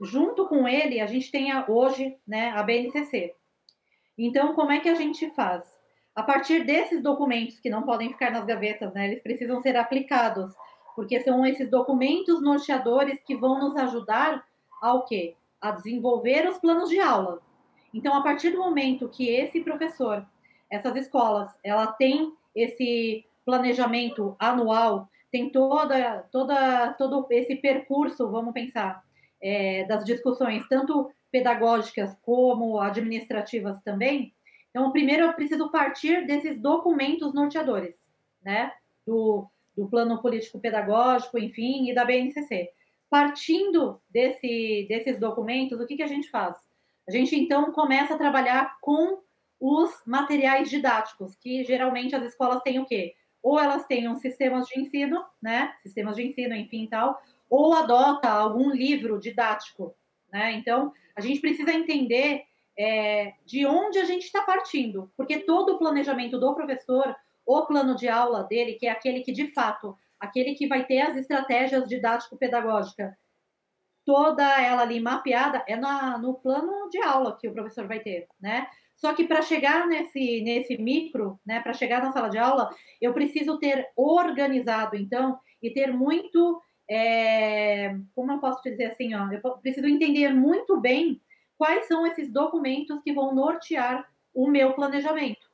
junto 0.00 0.46
com 0.46 0.66
ele, 0.66 1.00
a 1.00 1.06
gente 1.06 1.30
tem 1.30 1.52
a, 1.52 1.64
hoje 1.68 2.16
né, 2.26 2.50
a 2.50 2.62
BNCC. 2.62 3.34
Então, 4.16 4.54
como 4.54 4.72
é 4.72 4.80
que 4.80 4.88
a 4.88 4.94
gente 4.94 5.30
faz? 5.30 5.64
A 6.14 6.22
partir 6.22 6.64
desses 6.64 7.02
documentos, 7.02 7.58
que 7.58 7.68
não 7.68 7.82
podem 7.82 8.10
ficar 8.10 8.30
nas 8.30 8.44
gavetas, 8.44 8.92
né, 8.94 9.06
eles 9.06 9.22
precisam 9.22 9.60
ser 9.60 9.76
aplicados, 9.76 10.54
porque 10.94 11.20
são 11.20 11.44
esses 11.44 11.68
documentos 11.68 12.40
norteadores 12.40 13.20
que 13.24 13.34
vão 13.34 13.58
nos 13.58 13.76
ajudar 13.76 14.46
ao 14.80 15.04
quê? 15.04 15.34
A 15.60 15.72
desenvolver 15.72 16.48
os 16.48 16.58
planos 16.58 16.88
de 16.88 17.00
aula. 17.00 17.42
Então, 17.94 18.12
a 18.12 18.22
partir 18.22 18.50
do 18.50 18.58
momento 18.58 19.08
que 19.08 19.28
esse 19.28 19.60
professor, 19.60 20.26
essas 20.68 20.96
escolas, 20.96 21.48
ela 21.62 21.86
tem 21.86 22.32
esse 22.52 23.24
planejamento 23.44 24.34
anual, 24.36 25.08
tem 25.30 25.48
toda, 25.48 26.26
toda, 26.32 26.92
todo 26.94 27.26
esse 27.30 27.54
percurso, 27.54 28.28
vamos 28.28 28.52
pensar, 28.52 29.04
é, 29.40 29.84
das 29.84 30.04
discussões, 30.04 30.66
tanto 30.68 31.12
pedagógicas 31.30 32.16
como 32.22 32.80
administrativas 32.80 33.80
também. 33.82 34.34
Então, 34.70 34.90
primeiro 34.90 35.26
eu 35.26 35.32
preciso 35.32 35.70
partir 35.70 36.26
desses 36.26 36.60
documentos 36.60 37.32
norteadores, 37.32 37.94
né? 38.44 38.72
Do, 39.06 39.46
do 39.76 39.86
plano 39.86 40.20
político 40.20 40.58
pedagógico, 40.58 41.38
enfim, 41.38 41.88
e 41.88 41.94
da 41.94 42.04
BNCC. 42.04 42.70
Partindo 43.08 44.00
desse, 44.10 44.86
desses 44.88 45.18
documentos, 45.20 45.78
o 45.78 45.86
que, 45.86 45.96
que 45.96 46.02
a 46.02 46.08
gente 46.08 46.28
faz? 46.30 46.56
A 47.06 47.10
gente 47.10 47.36
então 47.36 47.70
começa 47.72 48.14
a 48.14 48.18
trabalhar 48.18 48.78
com 48.80 49.18
os 49.60 49.90
materiais 50.06 50.68
didáticos, 50.68 51.34
que 51.36 51.64
geralmente 51.64 52.14
as 52.14 52.22
escolas 52.24 52.62
têm 52.62 52.78
o 52.78 52.86
quê? 52.86 53.14
Ou 53.42 53.58
elas 53.58 53.86
têm 53.86 54.08
um 54.08 54.16
sistemas 54.16 54.66
de 54.66 54.80
ensino, 54.80 55.24
né? 55.40 55.74
Sistemas 55.82 56.16
de 56.16 56.26
ensino, 56.26 56.54
enfim, 56.54 56.86
tal, 56.86 57.20
ou 57.48 57.74
adota 57.74 58.28
algum 58.28 58.70
livro 58.70 59.20
didático, 59.20 59.94
né? 60.32 60.52
Então, 60.52 60.92
a 61.14 61.20
gente 61.20 61.40
precisa 61.40 61.72
entender 61.72 62.44
é, 62.76 63.34
de 63.44 63.66
onde 63.66 63.98
a 63.98 64.04
gente 64.04 64.24
está 64.24 64.42
partindo, 64.42 65.10
porque 65.16 65.40
todo 65.40 65.74
o 65.74 65.78
planejamento 65.78 66.38
do 66.38 66.54
professor, 66.54 67.14
o 67.46 67.62
plano 67.66 67.94
de 67.94 68.08
aula 68.08 68.42
dele, 68.44 68.74
que 68.74 68.86
é 68.86 68.90
aquele 68.90 69.20
que 69.20 69.32
de 69.32 69.48
fato, 69.48 69.96
aquele 70.18 70.54
que 70.54 70.66
vai 70.66 70.84
ter 70.84 71.00
as 71.00 71.16
estratégias 71.16 71.86
didático-pedagógicas 71.88 73.14
toda 74.04 74.60
ela 74.60 74.82
ali 74.82 75.00
mapeada 75.00 75.64
é 75.66 75.76
na, 75.76 76.18
no 76.18 76.34
plano 76.34 76.88
de 76.90 77.02
aula 77.02 77.36
que 77.38 77.48
o 77.48 77.52
professor 77.52 77.86
vai 77.86 78.00
ter, 78.00 78.28
né? 78.40 78.66
Só 78.96 79.12
que 79.12 79.24
para 79.24 79.42
chegar 79.42 79.86
nesse, 79.86 80.40
nesse 80.42 80.78
micro, 80.78 81.38
né, 81.44 81.60
para 81.60 81.72
chegar 81.72 82.02
na 82.02 82.12
sala 82.12 82.28
de 82.28 82.38
aula, 82.38 82.74
eu 83.00 83.12
preciso 83.12 83.58
ter 83.58 83.88
organizado, 83.96 84.96
então, 84.96 85.38
e 85.62 85.70
ter 85.70 85.92
muito, 85.92 86.62
é, 86.88 87.96
como 88.14 88.32
eu 88.32 88.38
posso 88.38 88.62
dizer 88.62 88.86
assim, 88.86 89.14
ó, 89.14 89.30
eu 89.32 89.40
preciso 89.58 89.86
entender 89.86 90.32
muito 90.32 90.80
bem 90.80 91.20
quais 91.58 91.86
são 91.86 92.06
esses 92.06 92.30
documentos 92.30 93.00
que 93.02 93.12
vão 93.12 93.34
nortear 93.34 94.08
o 94.32 94.48
meu 94.48 94.72
planejamento. 94.74 95.50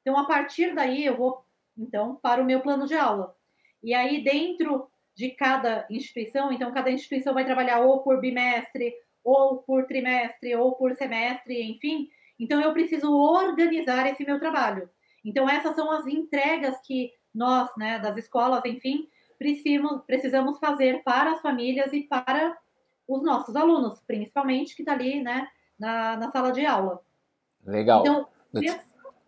Então, 0.00 0.18
a 0.18 0.24
partir 0.24 0.74
daí, 0.74 1.04
eu 1.04 1.16
vou, 1.16 1.44
então, 1.76 2.16
para 2.16 2.42
o 2.42 2.44
meu 2.44 2.60
plano 2.60 2.86
de 2.86 2.94
aula. 2.94 3.34
E 3.82 3.94
aí, 3.94 4.22
dentro 4.22 4.88
de 5.18 5.30
cada 5.30 5.84
instituição, 5.90 6.52
então 6.52 6.72
cada 6.72 6.92
instituição 6.92 7.34
vai 7.34 7.44
trabalhar 7.44 7.80
ou 7.80 8.04
por 8.04 8.20
bimestre, 8.20 8.94
ou 9.24 9.58
por 9.58 9.84
trimestre, 9.84 10.54
ou 10.54 10.76
por 10.76 10.94
semestre, 10.94 11.60
enfim. 11.60 12.08
Então 12.38 12.60
eu 12.60 12.72
preciso 12.72 13.12
organizar 13.12 14.06
esse 14.06 14.24
meu 14.24 14.38
trabalho. 14.38 14.88
Então 15.24 15.50
essas 15.50 15.74
são 15.74 15.90
as 15.90 16.06
entregas 16.06 16.80
que 16.86 17.10
nós, 17.34 17.68
né, 17.76 17.98
das 17.98 18.16
escolas, 18.16 18.64
enfim, 18.64 19.08
precisamos, 19.36 20.04
precisamos 20.06 20.60
fazer 20.60 21.02
para 21.02 21.32
as 21.32 21.40
famílias 21.40 21.92
e 21.92 22.02
para 22.02 22.56
os 23.08 23.20
nossos 23.20 23.56
alunos, 23.56 24.00
principalmente 24.06 24.76
que 24.76 24.82
está 24.82 24.92
ali, 24.92 25.20
né, 25.20 25.48
na, 25.76 26.16
na 26.16 26.30
sala 26.30 26.52
de 26.52 26.64
aula. 26.64 27.02
Legal. 27.66 28.02
Então, 28.02 28.28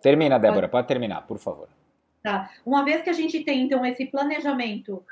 Termina, 0.01 0.39
Débora, 0.39 0.69
pode 0.69 0.87
terminar, 0.87 1.27
por 1.27 1.39
favor. 1.39 1.69
Tá. 2.23 2.49
Uma 2.65 2.85
vez 2.85 3.03
que 3.03 3.11
a 3.11 3.13
gente 3.13 3.43
tem, 3.43 3.63
então, 3.63 3.85
esse 3.85 4.07
planejamento 4.07 5.05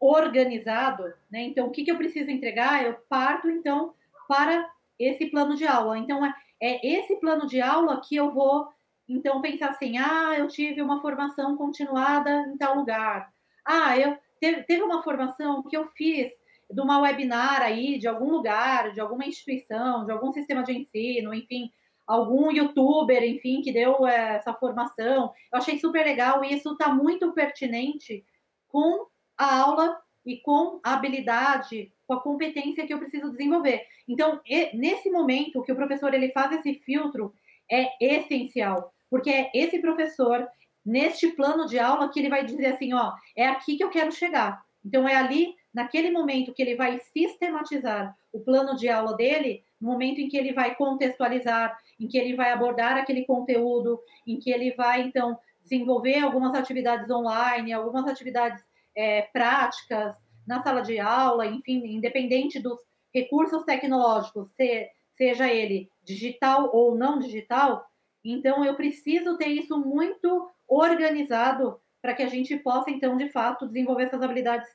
organizado, 0.00 1.04
né? 1.30 1.42
Então, 1.42 1.66
o 1.66 1.70
que, 1.70 1.84
que 1.84 1.90
eu 1.90 1.96
preciso 1.96 2.30
entregar? 2.30 2.84
Eu 2.84 2.94
parto, 3.08 3.48
então, 3.48 3.94
para 4.28 4.68
esse 4.98 5.26
plano 5.26 5.54
de 5.54 5.66
aula. 5.66 5.98
Então, 5.98 6.24
é, 6.24 6.32
é 6.60 6.86
esse 6.98 7.16
plano 7.16 7.46
de 7.46 7.60
aula 7.60 8.00
que 8.00 8.16
eu 8.16 8.30
vou, 8.32 8.68
então, 9.08 9.40
pensar 9.40 9.70
assim: 9.70 9.98
ah, 9.98 10.34
eu 10.36 10.48
tive 10.48 10.82
uma 10.82 11.00
formação 11.00 11.56
continuada 11.56 12.46
em 12.48 12.56
tal 12.56 12.76
lugar. 12.76 13.32
Ah, 13.64 13.98
eu 13.98 14.16
teve, 14.40 14.62
teve 14.64 14.82
uma 14.82 15.02
formação 15.02 15.62
que 15.62 15.76
eu 15.76 15.88
fiz 15.88 16.30
de 16.70 16.80
uma 16.80 17.00
webinar 17.00 17.62
aí, 17.62 17.98
de 17.98 18.08
algum 18.08 18.30
lugar, 18.30 18.92
de 18.92 19.00
alguma 19.00 19.26
instituição, 19.26 20.04
de 20.04 20.12
algum 20.12 20.32
sistema 20.32 20.62
de 20.62 20.72
ensino, 20.72 21.32
enfim, 21.34 21.70
algum 22.06 22.50
youtuber, 22.50 23.22
enfim, 23.22 23.62
que 23.62 23.72
deu 23.72 24.06
é, 24.06 24.36
essa 24.36 24.52
formação. 24.52 25.32
Eu 25.52 25.58
achei 25.58 25.78
super 25.78 26.04
legal 26.04 26.44
e 26.44 26.54
isso 26.54 26.72
está 26.72 26.88
muito 26.88 27.32
pertinente 27.32 28.24
com 28.68 29.06
a 29.36 29.60
aula 29.60 29.98
e 30.24 30.38
com 30.38 30.80
a 30.82 30.94
habilidade, 30.94 31.92
com 32.06 32.14
a 32.14 32.20
competência 32.20 32.86
que 32.86 32.94
eu 32.94 32.98
preciso 32.98 33.30
desenvolver. 33.30 33.82
Então, 34.08 34.40
nesse 34.72 35.10
momento 35.10 35.62
que 35.62 35.72
o 35.72 35.76
professor 35.76 36.12
ele 36.14 36.30
faz 36.32 36.52
esse 36.52 36.74
filtro, 36.80 37.34
é 37.70 37.88
essencial, 38.00 38.92
porque 39.10 39.30
é 39.30 39.50
esse 39.54 39.78
professor, 39.78 40.46
neste 40.84 41.28
plano 41.28 41.66
de 41.66 41.78
aula, 41.78 42.10
que 42.10 42.20
ele 42.20 42.28
vai 42.28 42.44
dizer 42.44 42.66
assim: 42.66 42.92
ó, 42.92 43.12
é 43.36 43.46
aqui 43.46 43.76
que 43.76 43.84
eu 43.84 43.90
quero 43.90 44.12
chegar. 44.12 44.62
Então, 44.84 45.08
é 45.08 45.14
ali, 45.14 45.54
naquele 45.72 46.10
momento, 46.10 46.52
que 46.52 46.60
ele 46.60 46.76
vai 46.76 46.98
sistematizar 46.98 48.14
o 48.32 48.40
plano 48.40 48.76
de 48.76 48.88
aula 48.88 49.16
dele, 49.16 49.62
no 49.80 49.90
momento 49.90 50.20
em 50.20 50.28
que 50.28 50.36
ele 50.36 50.52
vai 50.52 50.74
contextualizar, 50.74 51.78
em 51.98 52.06
que 52.06 52.18
ele 52.18 52.36
vai 52.36 52.52
abordar 52.52 52.96
aquele 52.98 53.24
conteúdo, 53.24 53.98
em 54.26 54.38
que 54.38 54.50
ele 54.50 54.72
vai, 54.72 55.02
então, 55.02 55.38
desenvolver 55.62 56.18
algumas 56.18 56.54
atividades 56.54 57.10
online, 57.10 57.72
algumas 57.72 58.06
atividades 58.06 58.62
é, 58.94 59.22
práticas 59.22 60.16
na 60.46 60.62
sala 60.62 60.82
de 60.82 60.98
aula, 60.98 61.46
enfim, 61.46 61.84
independente 61.86 62.60
dos 62.60 62.78
recursos 63.12 63.62
tecnológicos, 63.64 64.50
se, 64.50 64.90
seja 65.14 65.48
ele 65.48 65.90
digital 66.02 66.70
ou 66.74 66.96
não 66.96 67.18
digital, 67.18 67.86
Então, 68.26 68.64
eu 68.64 68.74
preciso 68.74 69.36
ter 69.36 69.48
isso 69.48 69.78
muito 69.78 70.50
organizado 70.66 71.78
para 72.00 72.14
que 72.14 72.22
a 72.22 72.28
gente 72.28 72.56
possa, 72.56 72.90
então, 72.90 73.16
de 73.18 73.28
fato, 73.28 73.66
desenvolver 73.66 74.04
essas 74.04 74.22
habilidades 74.22 74.68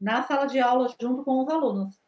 na 0.00 0.22
sala 0.22 0.46
de 0.46 0.58
aula 0.58 0.88
junto 1.00 1.22
com 1.22 1.42
os 1.42 1.48
alunos. 1.48 1.98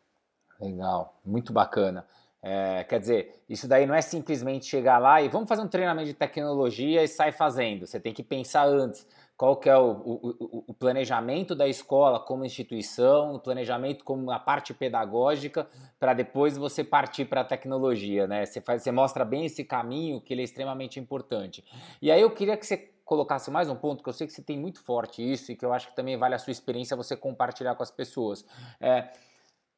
Legal, 0.61 1.19
muito 1.25 1.53
bacana. 1.53 2.07
É, 2.43 2.85
quer 2.85 3.01
dizer, 3.01 3.43
isso 3.49 3.67
daí 3.67 3.87
não 3.87 3.95
é 3.95 4.01
simplesmente 4.01 4.67
chegar 4.67 4.99
lá 4.99 5.21
e 5.21 5.29
vamos 5.29 5.49
fazer 5.49 5.63
um 5.63 5.69
treinamento 5.69 6.07
de 6.07 6.15
tecnologia 6.15 7.03
e 7.03 7.09
sair 7.09 7.33
fazendo. 7.33 7.87
Você 7.87 7.99
tem 7.99 8.15
que 8.15 8.23
pensar 8.23 8.67
antes 8.67 9.07
qual 9.37 9.57
que 9.57 9.69
é 9.69 9.77
o, 9.77 9.91
o, 9.91 10.65
o, 10.69 10.75
planejamento 10.75 11.55
da 11.55 11.69
escola 11.69 12.19
como 12.19 12.45
instituição, 12.45 13.35
o 13.35 13.39
planejamento 13.39 14.03
como 14.03 14.31
a 14.31 14.39
parte 14.39 14.73
pedagógica, 14.73 15.69
para 16.01 16.15
depois 16.15 16.57
você 16.57 16.83
partir 16.83 17.27
para 17.27 17.43
a 17.43 17.45
tecnologia, 17.45 18.27
né? 18.27 18.47
Você, 18.47 18.63
faz, 18.63 18.83
você 18.83 18.91
mostra 18.91 19.27
bem 19.27 19.45
esse 19.45 19.63
caminho 19.63 20.23
que 20.23 20.33
ele 20.33 20.41
é 20.41 20.45
extremamente 20.45 20.99
importante. 20.99 21.63
E 22.01 22.11
aí 22.11 22.21
eu 22.21 22.31
queria 22.31 22.57
que 22.57 22.65
você 22.65 22.79
colocasse 23.05 23.51
mais 23.51 23.69
um 23.69 23.77
ponto, 23.77 24.03
que 24.03 24.09
eu 24.09 24.13
sei 24.13 24.27
que 24.27 24.33
você 24.33 24.43
tem 24.43 24.59
muito 24.59 24.83
forte 24.83 25.23
isso 25.23 25.53
e 25.53 25.57
que 25.57 25.65
eu 25.65 25.73
acho 25.73 25.89
que 25.89 25.97
também 25.97 26.17
vale 26.17 26.35
a 26.35 26.39
sua 26.39 26.51
experiência 26.51 26.97
você 26.97 27.15
compartilhar 27.15 27.75
com 27.75 27.83
as 27.83 27.91
pessoas. 27.91 28.45
É, 28.81 29.11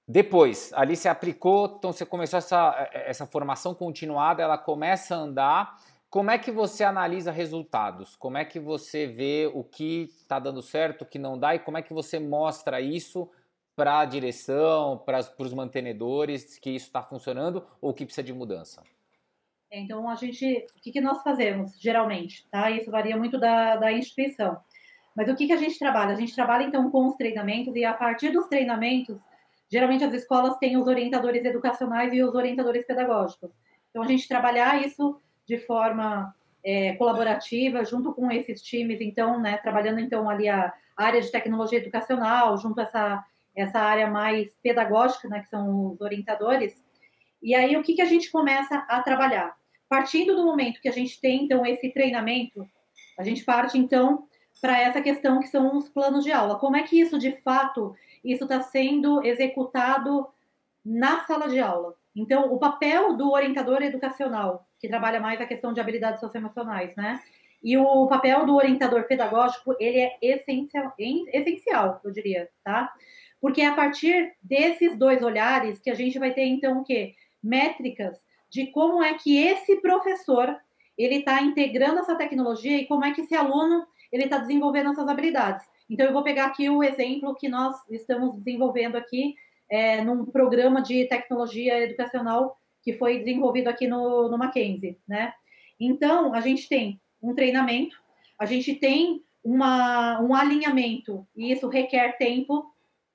depois, 0.07 0.73
ali 0.73 0.97
você 0.97 1.09
aplicou, 1.09 1.75
então 1.79 1.93
você 1.93 2.07
começou 2.07 2.39
essa, 2.39 2.89
essa 2.93 3.27
formação 3.27 3.75
continuada, 3.75 4.41
ela 4.43 4.57
começa 4.57 5.17
a 5.17 5.19
andar 5.19 5.77
como 6.11 6.31
é 6.31 6.39
que 6.39 6.51
você 6.51 6.85
analisa 6.85 7.31
resultados? 7.31 8.17
Como 8.17 8.39
é 8.39 8.45
que 8.45 8.59
você 8.59 9.07
vê 9.07 9.51
o 9.53 9.63
que 9.63 10.05
está 10.21 10.39
dando 10.39 10.63
certo, 10.63 11.03
o 11.03 11.07
que 11.07 11.19
não 11.19 11.39
dá 11.39 11.55
e 11.55 11.59
como 11.59 11.77
é 11.77 11.83
que 11.83 11.93
você 11.93 12.19
mostra 12.19 12.81
isso 12.81 13.31
para 13.77 14.01
a 14.01 14.05
direção, 14.05 14.99
para 14.99 15.21
os 15.39 15.53
mantenedores, 15.53 16.59
que 16.59 16.71
isso 16.71 16.87
está 16.87 17.03
funcionando 17.03 17.65
ou 17.81 17.93
que 17.93 18.05
precisa 18.05 18.25
de 18.25 18.33
mudança? 18.33 18.83
Então, 19.71 20.09
a 20.09 20.15
gente, 20.15 20.67
o 20.77 20.81
que, 20.81 20.91
que 20.91 21.01
nós 21.01 21.23
fazemos 21.23 21.79
geralmente? 21.79 22.49
Tá? 22.51 22.71
Isso 22.71 22.91
varia 22.91 23.17
muito 23.17 23.39
da, 23.39 23.77
da 23.77 23.93
instituição. 23.93 24.59
Mas 25.15 25.29
o 25.29 25.37
que, 25.37 25.47
que 25.47 25.53
a 25.53 25.59
gente 25.59 25.79
trabalha? 25.79 26.13
A 26.13 26.17
gente 26.17 26.35
trabalha 26.35 26.65
então 26.65 26.91
com 26.91 27.07
os 27.07 27.17
treinamentos 27.17 27.77
e 27.77 27.85
a 27.85 27.93
partir 27.93 28.31
dos 28.31 28.47
treinamentos, 28.47 29.21
geralmente 29.71 30.05
as 30.05 30.15
escolas 30.15 30.57
têm 30.57 30.79
os 30.79 30.87
orientadores 30.87 31.45
educacionais 31.45 32.15
e 32.15 32.23
os 32.23 32.35
orientadores 32.35 32.87
pedagógicos. 32.87 33.51
Então, 33.91 34.03
a 34.03 34.07
gente 34.07 34.27
trabalhar 34.27 34.83
isso 34.83 35.21
de 35.49 35.59
forma 35.59 36.35
é, 36.63 36.93
colaborativa 36.97 37.83
junto 37.85 38.13
com 38.13 38.31
esses 38.31 38.61
times, 38.61 39.01
então, 39.01 39.41
né, 39.41 39.57
trabalhando 39.57 40.01
então 40.01 40.29
ali 40.29 40.49
a 40.49 40.73
área 40.95 41.21
de 41.21 41.33
tecnologia 41.33 41.79
educacional, 41.79 42.59
junto 42.59 42.81
a 42.81 42.83
essa, 42.83 43.25
essa 43.57 43.79
área 43.79 44.09
mais 44.09 44.55
pedagógica, 44.63 45.27
né, 45.29 45.41
que 45.41 45.49
são 45.49 45.93
os 45.93 46.01
orientadores. 46.01 46.77
E 47.43 47.55
aí, 47.55 47.77
o 47.77 47.83
que, 47.83 47.95
que 47.95 48.03
a 48.03 48.07
gente 48.07 48.31
começa 48.31 48.77
a 48.89 49.01
trabalhar? 49.01 49.57
Partindo 49.89 50.37
do 50.37 50.45
momento 50.45 50.81
que 50.81 50.89
a 50.89 50.93
gente 50.93 51.19
tem, 51.19 51.45
então, 51.45 51.65
esse 51.65 51.89
treinamento, 51.91 52.69
a 53.19 53.23
gente 53.23 53.45
parte, 53.45 53.79
então, 53.79 54.29
para 54.61 54.79
essa 54.79 55.01
questão 55.01 55.41
que 55.41 55.47
são 55.47 55.77
os 55.77 55.89
planos 55.89 56.25
de 56.25 56.33
aula. 56.33 56.59
Como 56.59 56.77
é 56.77 56.83
que 56.83 57.01
isso, 57.01 57.19
de 57.19 57.33
fato, 57.43 57.95
isso 58.25 58.45
está 58.45 58.61
sendo 58.61 59.25
executado 59.25 60.27
na 60.85 61.25
sala 61.25 61.49
de 61.49 61.61
aula? 61.61 61.95
Então, 62.19 62.53
o 62.53 62.59
papel 62.59 63.17
do 63.17 63.31
orientador 63.31 63.81
educacional, 63.81 64.67
que 64.81 64.89
trabalha 64.89 65.21
mais 65.21 65.41
a 65.41 65.47
questão 65.47 65.73
de 65.73 65.81
habilidades 65.81 66.19
socioemocionais, 66.19 66.93
né? 66.97 67.21
E 67.63 67.77
o 67.77 68.09
papel 68.09 68.45
do 68.45 68.57
orientador 68.57 69.05
pedagógico, 69.05 69.77
ele 69.79 70.01
é 70.01 70.19
essencial, 70.21 70.93
essencial, 70.99 72.01
eu 72.05 72.11
diria, 72.11 72.49
tá? 72.65 72.93
Porque 73.41 73.61
é 73.61 73.67
a 73.67 73.75
partir 73.75 74.35
desses 74.43 74.97
dois 74.97 75.23
olhares 75.23 75.79
que 75.79 75.91
a 75.91 75.95
gente 75.95 76.19
vai 76.19 76.33
ter, 76.33 76.45
então, 76.45 76.81
o 76.81 76.85
quê? 76.85 77.15
Métricas 77.41 78.21
de 78.51 78.67
como 78.73 79.01
é 79.01 79.15
que 79.15 79.37
esse 79.37 79.77
professor, 79.77 80.57
ele 80.97 81.17
está 81.17 81.41
integrando 81.41 82.01
essa 82.01 82.17
tecnologia 82.17 82.79
e 82.79 82.87
como 82.87 83.05
é 83.05 83.13
que 83.13 83.21
esse 83.21 83.35
aluno, 83.37 83.87
ele 84.11 84.25
está 84.25 84.39
desenvolvendo 84.39 84.91
essas 84.91 85.07
habilidades. 85.07 85.65
Então, 85.89 86.07
eu 86.07 86.13
vou 86.13 86.25
pegar 86.25 86.47
aqui 86.47 86.69
o 86.69 86.83
exemplo 86.83 87.37
que 87.37 87.49
nós 87.49 87.77
estamos 87.91 88.35
desenvolvendo 88.39 88.97
aqui, 88.97 89.37
é, 89.71 90.03
num 90.03 90.25
programa 90.27 90.83
de 90.83 91.07
tecnologia 91.07 91.79
educacional 91.81 92.57
que 92.83 92.93
foi 92.95 93.19
desenvolvido 93.19 93.69
aqui 93.69 93.87
no, 93.87 94.29
no 94.29 94.39
Mackenzie, 94.39 94.99
né? 95.07 95.33
Então, 95.79 96.35
a 96.35 96.41
gente 96.41 96.69
tem 96.69 97.01
um 97.23 97.35
treinamento, 97.35 97.97
a 98.39 98.47
gente 98.47 98.75
tem 98.75 99.23
uma, 99.45 100.21
um 100.21 100.35
alinhamento, 100.35 101.27
e 101.37 101.53
isso 101.53 101.69
requer 101.69 102.17
tempo, 102.17 102.65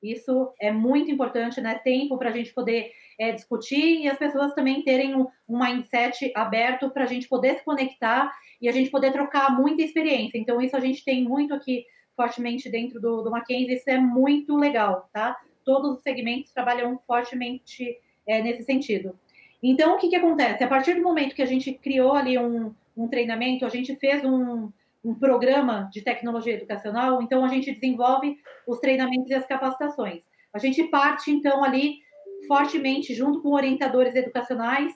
isso 0.02 0.54
é 0.60 0.72
muito 0.72 1.10
importante, 1.10 1.62
né? 1.62 1.76
Tempo 1.76 2.18
para 2.18 2.30
a 2.30 2.34
gente 2.34 2.54
poder 2.54 2.92
é, 3.20 3.32
discutir 3.32 4.02
e 4.02 4.10
as 4.10 4.18
pessoas 4.18 4.54
também 4.54 4.84
terem 4.84 5.16
um, 5.16 5.28
um 5.48 5.58
mindset 5.58 6.32
aberto 6.36 6.90
para 6.90 7.04
a 7.04 7.08
gente 7.08 7.28
poder 7.28 7.56
se 7.56 7.64
conectar 7.64 8.32
e 8.62 8.68
a 8.68 8.72
gente 8.72 8.90
poder 8.90 9.12
trocar 9.12 9.56
muita 9.56 9.82
experiência. 9.82 10.38
Então, 10.38 10.62
isso 10.62 10.76
a 10.76 10.80
gente 10.80 11.04
tem 11.04 11.24
muito 11.24 11.54
aqui 11.54 11.86
fortemente 12.16 12.70
dentro 12.70 13.00
do, 13.00 13.22
do 13.24 13.32
Mackenzie, 13.32 13.74
isso 13.74 13.90
é 13.90 13.98
muito 13.98 14.56
legal, 14.56 15.10
tá? 15.12 15.36
Todos 15.64 15.98
os 15.98 16.02
segmentos 16.02 16.52
trabalham 16.52 17.00
fortemente 17.06 17.98
é, 18.28 18.42
nesse 18.42 18.64
sentido. 18.64 19.18
Então, 19.62 19.96
o 19.96 19.98
que, 19.98 20.10
que 20.10 20.16
acontece? 20.16 20.64
A 20.64 20.68
partir 20.68 20.94
do 20.96 21.02
momento 21.02 21.36
que 21.36 21.42
a 21.42 21.48
gente 21.48 21.74
criou 21.74 22.14
ali 22.14 22.38
um, 22.38 22.74
um 22.98 23.08
treinamento, 23.08 23.66
a 23.66 23.70
gente 23.70 23.96
fez 23.96 24.24
um, 24.26 24.70
um 25.04 25.14
programa 25.16 25.90
de 25.92 26.02
tecnologia 26.02 26.54
educacional, 26.54 27.22
então 27.22 27.44
a 27.44 27.48
gente 27.48 27.72
desenvolve 27.72 28.38
os 28.68 28.80
treinamentos 28.80 29.30
e 29.30 29.34
as 29.34 29.46
capacitações. 29.46 30.24
A 30.54 30.60
gente 30.60 30.84
parte, 30.84 31.32
então, 31.32 31.64
ali 31.64 32.00
fortemente 32.48 33.14
junto 33.14 33.42
com 33.42 33.54
orientadores 33.54 34.16
educacionais 34.16 34.94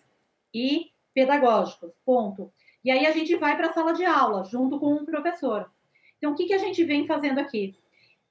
e 0.53 0.91
pedagógicos, 1.13 1.91
ponto. 2.05 2.51
E 2.84 2.91
aí 2.91 3.05
a 3.05 3.11
gente 3.11 3.36
vai 3.36 3.57
para 3.57 3.68
a 3.68 3.74
sala 3.74 3.93
de 3.93 4.05
aula, 4.05 4.43
junto 4.45 4.80
com 4.80 4.93
um 4.93 5.05
professor. 5.05 5.70
Então, 6.18 6.32
o 6.32 6.36
que, 6.36 6.45
que 6.45 6.53
a 6.53 6.57
gente 6.57 6.84
vem 6.84 7.05
fazendo 7.05 7.39
aqui? 7.39 7.76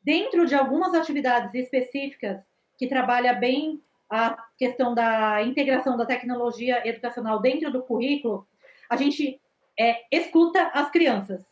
Dentro 0.07 0.47
de 0.47 0.55
algumas 0.55 0.95
atividades 0.95 1.53
específicas 1.53 2.47
que 2.79 2.87
trabalha 2.87 3.35
bem 3.35 3.83
a 4.09 4.41
questão 4.57 4.95
da 4.95 5.43
integração 5.43 5.97
da 5.97 6.07
tecnologia 6.07 6.87
educacional 6.89 7.41
dentro 7.41 7.73
do 7.73 7.83
currículo, 7.83 8.47
a 8.89 8.95
gente 8.95 9.41
é, 9.77 10.05
escuta 10.17 10.71
as 10.73 10.89
crianças. 10.93 11.45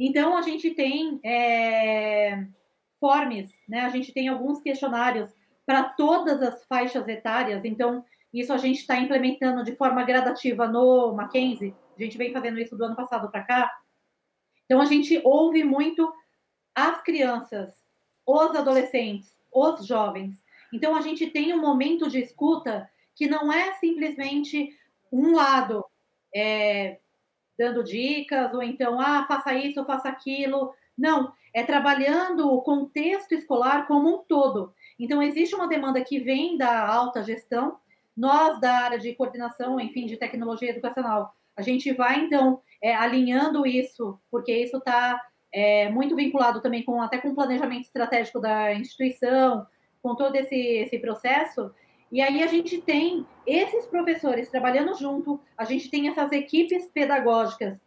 Então, 0.00 0.34
a 0.34 0.40
gente 0.40 0.70
tem 0.70 1.20
é, 1.22 2.46
forms, 2.98 3.52
né? 3.68 3.82
a 3.82 3.90
gente 3.90 4.14
tem 4.14 4.28
alguns 4.28 4.62
questionários 4.62 5.30
para 5.66 5.84
todas 5.84 6.40
as 6.40 6.64
faixas 6.64 7.06
etárias, 7.06 7.66
então, 7.66 8.02
isso 8.32 8.50
a 8.50 8.56
gente 8.56 8.78
está 8.78 8.96
implementando 8.96 9.62
de 9.62 9.76
forma 9.76 10.02
gradativa 10.04 10.66
no 10.66 11.12
Mackenzie, 11.12 11.74
a 11.98 12.02
gente 12.02 12.16
vem 12.16 12.32
fazendo 12.32 12.58
isso 12.58 12.78
do 12.78 12.84
ano 12.84 12.96
passado 12.96 13.30
para 13.30 13.44
cá. 13.44 13.70
Então, 14.64 14.80
a 14.80 14.86
gente 14.86 15.20
ouve 15.22 15.62
muito 15.62 16.10
as 16.74 17.02
crianças, 17.02 17.74
os 18.26 18.54
adolescentes, 18.54 19.34
os 19.52 19.86
jovens, 19.86 20.44
então 20.72 20.96
a 20.96 21.00
gente 21.00 21.28
tem 21.28 21.54
um 21.54 21.60
momento 21.60 22.10
de 22.10 22.18
escuta 22.18 22.90
que 23.14 23.28
não 23.28 23.52
é 23.52 23.74
simplesmente 23.74 24.76
um 25.12 25.32
lado 25.36 25.84
é, 26.34 26.98
dando 27.56 27.84
dicas, 27.84 28.52
ou 28.52 28.60
então, 28.60 29.00
ah, 29.00 29.24
faça 29.28 29.54
isso, 29.54 29.84
faça 29.84 30.08
aquilo. 30.08 30.74
Não, 30.98 31.32
é 31.52 31.62
trabalhando 31.62 32.52
o 32.52 32.60
contexto 32.62 33.32
escolar 33.32 33.86
como 33.86 34.08
um 34.08 34.18
todo. 34.24 34.74
Então, 34.98 35.22
existe 35.22 35.54
uma 35.54 35.68
demanda 35.68 36.02
que 36.02 36.18
vem 36.18 36.56
da 36.56 36.84
alta 36.88 37.22
gestão, 37.22 37.78
nós, 38.16 38.60
da 38.60 38.72
área 38.78 38.98
de 38.98 39.14
coordenação, 39.14 39.78
enfim, 39.78 40.06
de 40.06 40.16
tecnologia 40.16 40.70
educacional, 40.70 41.34
a 41.56 41.62
gente 41.62 41.92
vai, 41.92 42.20
então, 42.20 42.60
é, 42.82 42.94
alinhando 42.94 43.64
isso, 43.64 44.18
porque 44.28 44.52
isso 44.52 44.78
está 44.78 45.20
é, 45.54 45.88
muito 45.88 46.16
vinculado 46.16 46.60
também 46.60 46.82
com 46.82 47.00
até 47.00 47.18
com 47.18 47.28
o 47.28 47.34
planejamento 47.34 47.84
estratégico 47.84 48.40
da 48.40 48.74
instituição, 48.74 49.64
com 50.02 50.16
todo 50.16 50.34
esse, 50.34 50.56
esse 50.56 50.98
processo. 50.98 51.72
E 52.10 52.20
aí 52.20 52.42
a 52.42 52.48
gente 52.48 52.82
tem 52.82 53.24
esses 53.46 53.86
professores 53.86 54.50
trabalhando 54.50 54.94
junto, 54.98 55.40
a 55.56 55.64
gente 55.64 55.88
tem 55.88 56.08
essas 56.08 56.32
equipes 56.32 56.86
pedagógicas, 56.88 57.78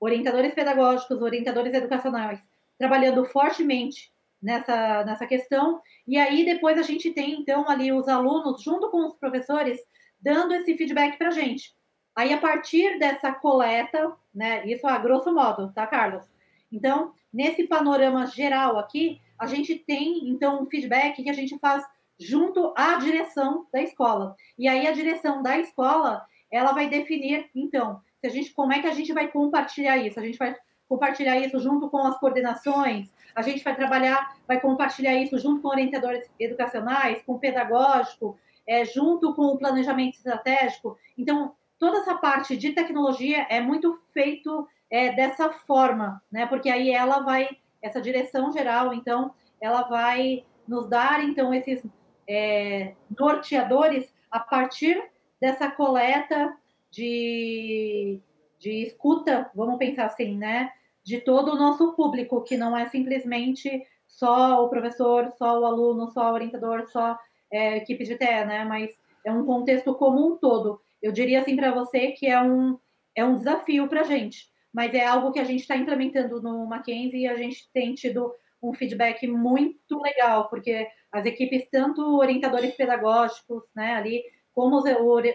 orientadores 0.00 0.52
pedagógicos, 0.54 1.22
orientadores 1.22 1.72
educacionais, 1.72 2.40
trabalhando 2.76 3.24
fortemente 3.24 4.12
nessa, 4.42 5.04
nessa 5.04 5.26
questão. 5.26 5.80
E 6.06 6.18
aí 6.18 6.44
depois 6.44 6.76
a 6.78 6.82
gente 6.82 7.12
tem, 7.12 7.40
então, 7.40 7.68
ali 7.68 7.92
os 7.92 8.08
alunos, 8.08 8.60
junto 8.60 8.90
com 8.90 9.06
os 9.06 9.14
professores, 9.14 9.80
dando 10.20 10.52
esse 10.54 10.76
feedback 10.76 11.16
para 11.16 11.28
a 11.28 11.32
gente. 11.32 11.74
Aí, 12.16 12.32
a 12.32 12.38
partir 12.38 12.98
dessa 12.98 13.32
coleta, 13.32 14.12
né, 14.32 14.64
isso 14.66 14.86
a 14.86 14.98
grosso 14.98 15.32
modo, 15.34 15.72
tá, 15.72 15.84
Carlos? 15.86 16.33
Então, 16.74 17.12
nesse 17.32 17.68
panorama 17.68 18.26
geral 18.26 18.76
aqui, 18.78 19.20
a 19.38 19.46
gente 19.46 19.76
tem, 19.76 20.28
então, 20.28 20.60
um 20.60 20.66
feedback 20.66 21.22
que 21.22 21.30
a 21.30 21.34
gente 21.34 21.56
faz 21.60 21.84
junto 22.18 22.74
à 22.76 22.96
direção 22.96 23.66
da 23.72 23.80
escola. 23.80 24.34
E 24.58 24.66
aí 24.66 24.86
a 24.86 24.92
direção 24.92 25.40
da 25.40 25.56
escola, 25.58 26.26
ela 26.50 26.72
vai 26.72 26.88
definir, 26.88 27.48
então, 27.54 28.00
se 28.20 28.26
a 28.26 28.30
gente, 28.30 28.52
como 28.52 28.72
é 28.72 28.80
que 28.80 28.88
a 28.88 28.92
gente 28.92 29.12
vai 29.12 29.28
compartilhar 29.28 29.98
isso? 29.98 30.18
A 30.18 30.22
gente 30.24 30.38
vai 30.38 30.56
compartilhar 30.88 31.38
isso 31.38 31.60
junto 31.60 31.88
com 31.88 31.98
as 31.98 32.18
coordenações, 32.18 33.08
a 33.34 33.42
gente 33.42 33.62
vai 33.62 33.74
trabalhar, 33.74 34.36
vai 34.46 34.60
compartilhar 34.60 35.14
isso 35.14 35.38
junto 35.38 35.62
com 35.62 35.68
orientadores 35.68 36.28
educacionais, 36.38 37.22
com 37.22 37.38
pedagógico, 37.38 38.36
é, 38.66 38.84
junto 38.84 39.32
com 39.34 39.42
o 39.42 39.58
planejamento 39.58 40.14
estratégico. 40.14 40.98
Então, 41.16 41.54
toda 41.78 41.98
essa 41.98 42.14
parte 42.16 42.56
de 42.56 42.72
tecnologia 42.72 43.46
é 43.48 43.60
muito 43.60 44.00
feito 44.12 44.66
é, 44.94 45.12
dessa 45.12 45.50
forma, 45.50 46.22
né? 46.30 46.46
Porque 46.46 46.70
aí 46.70 46.92
ela 46.92 47.18
vai, 47.18 47.48
essa 47.82 48.00
direção 48.00 48.52
geral, 48.52 48.94
então, 48.94 49.34
ela 49.60 49.82
vai 49.82 50.44
nos 50.68 50.88
dar, 50.88 51.24
então, 51.24 51.52
esses 51.52 51.84
é, 52.28 52.94
norteadores 53.18 54.14
a 54.30 54.38
partir 54.38 55.02
dessa 55.40 55.68
coleta 55.68 56.56
de, 56.92 58.20
de 58.56 58.84
escuta, 58.84 59.50
vamos 59.52 59.78
pensar 59.78 60.04
assim, 60.04 60.38
né? 60.38 60.70
De 61.02 61.20
todo 61.20 61.50
o 61.50 61.58
nosso 61.58 61.92
público, 61.94 62.44
que 62.44 62.56
não 62.56 62.76
é 62.76 62.86
simplesmente 62.86 63.84
só 64.06 64.64
o 64.64 64.68
professor, 64.68 65.32
só 65.36 65.58
o 65.58 65.66
aluno, 65.66 66.08
só 66.12 66.30
o 66.30 66.34
orientador, 66.34 66.86
só 66.86 67.18
é, 67.50 67.78
equipe 67.78 68.04
de 68.04 68.14
TE, 68.14 68.44
né? 68.44 68.64
Mas 68.64 68.92
é 69.26 69.32
um 69.32 69.44
contexto 69.44 69.92
como 69.96 70.24
um 70.24 70.36
todo. 70.36 70.80
Eu 71.02 71.10
diria 71.10 71.40
assim 71.40 71.56
para 71.56 71.74
você 71.74 72.12
que 72.12 72.28
é 72.28 72.40
um, 72.40 72.78
é 73.12 73.24
um 73.24 73.36
desafio 73.36 73.88
para 73.88 74.02
a 74.02 74.04
gente, 74.04 74.53
mas 74.74 74.92
é 74.92 75.06
algo 75.06 75.30
que 75.30 75.38
a 75.38 75.44
gente 75.44 75.60
está 75.60 75.76
implementando 75.76 76.42
no 76.42 76.66
Mackenzie 76.66 77.20
e 77.20 77.28
a 77.28 77.36
gente 77.36 77.70
tem 77.72 77.94
tido 77.94 78.34
um 78.60 78.74
feedback 78.74 79.24
muito 79.28 80.02
legal, 80.02 80.48
porque 80.48 80.88
as 81.12 81.24
equipes, 81.24 81.68
tanto 81.70 82.18
orientadores 82.18 82.74
pedagógicos, 82.74 83.62
né, 83.72 83.94
ali, 83.94 84.24
como 84.52 84.76
os, 84.76 84.84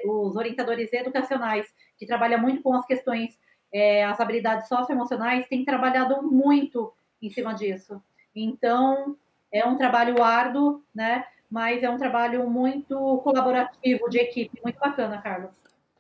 os 0.03 0.35
orientadores 0.35 0.91
educacionais, 0.91 1.65
que 1.97 2.05
trabalham 2.05 2.41
muito 2.41 2.61
com 2.61 2.73
as 2.73 2.85
questões, 2.85 3.39
é, 3.71 4.03
as 4.03 4.19
habilidades 4.19 4.67
socioemocionais, 4.67 5.47
têm 5.47 5.63
trabalhado 5.63 6.21
muito 6.21 6.91
em 7.21 7.29
cima 7.29 7.53
disso. 7.53 8.01
Então, 8.35 9.15
é 9.53 9.65
um 9.65 9.77
trabalho 9.77 10.21
árduo, 10.21 10.83
né? 10.93 11.23
Mas 11.49 11.81
é 11.81 11.89
um 11.89 11.97
trabalho 11.97 12.49
muito 12.49 13.19
colaborativo 13.19 14.09
de 14.09 14.19
equipe, 14.19 14.59
muito 14.63 14.79
bacana, 14.79 15.21
Carlos. 15.21 15.51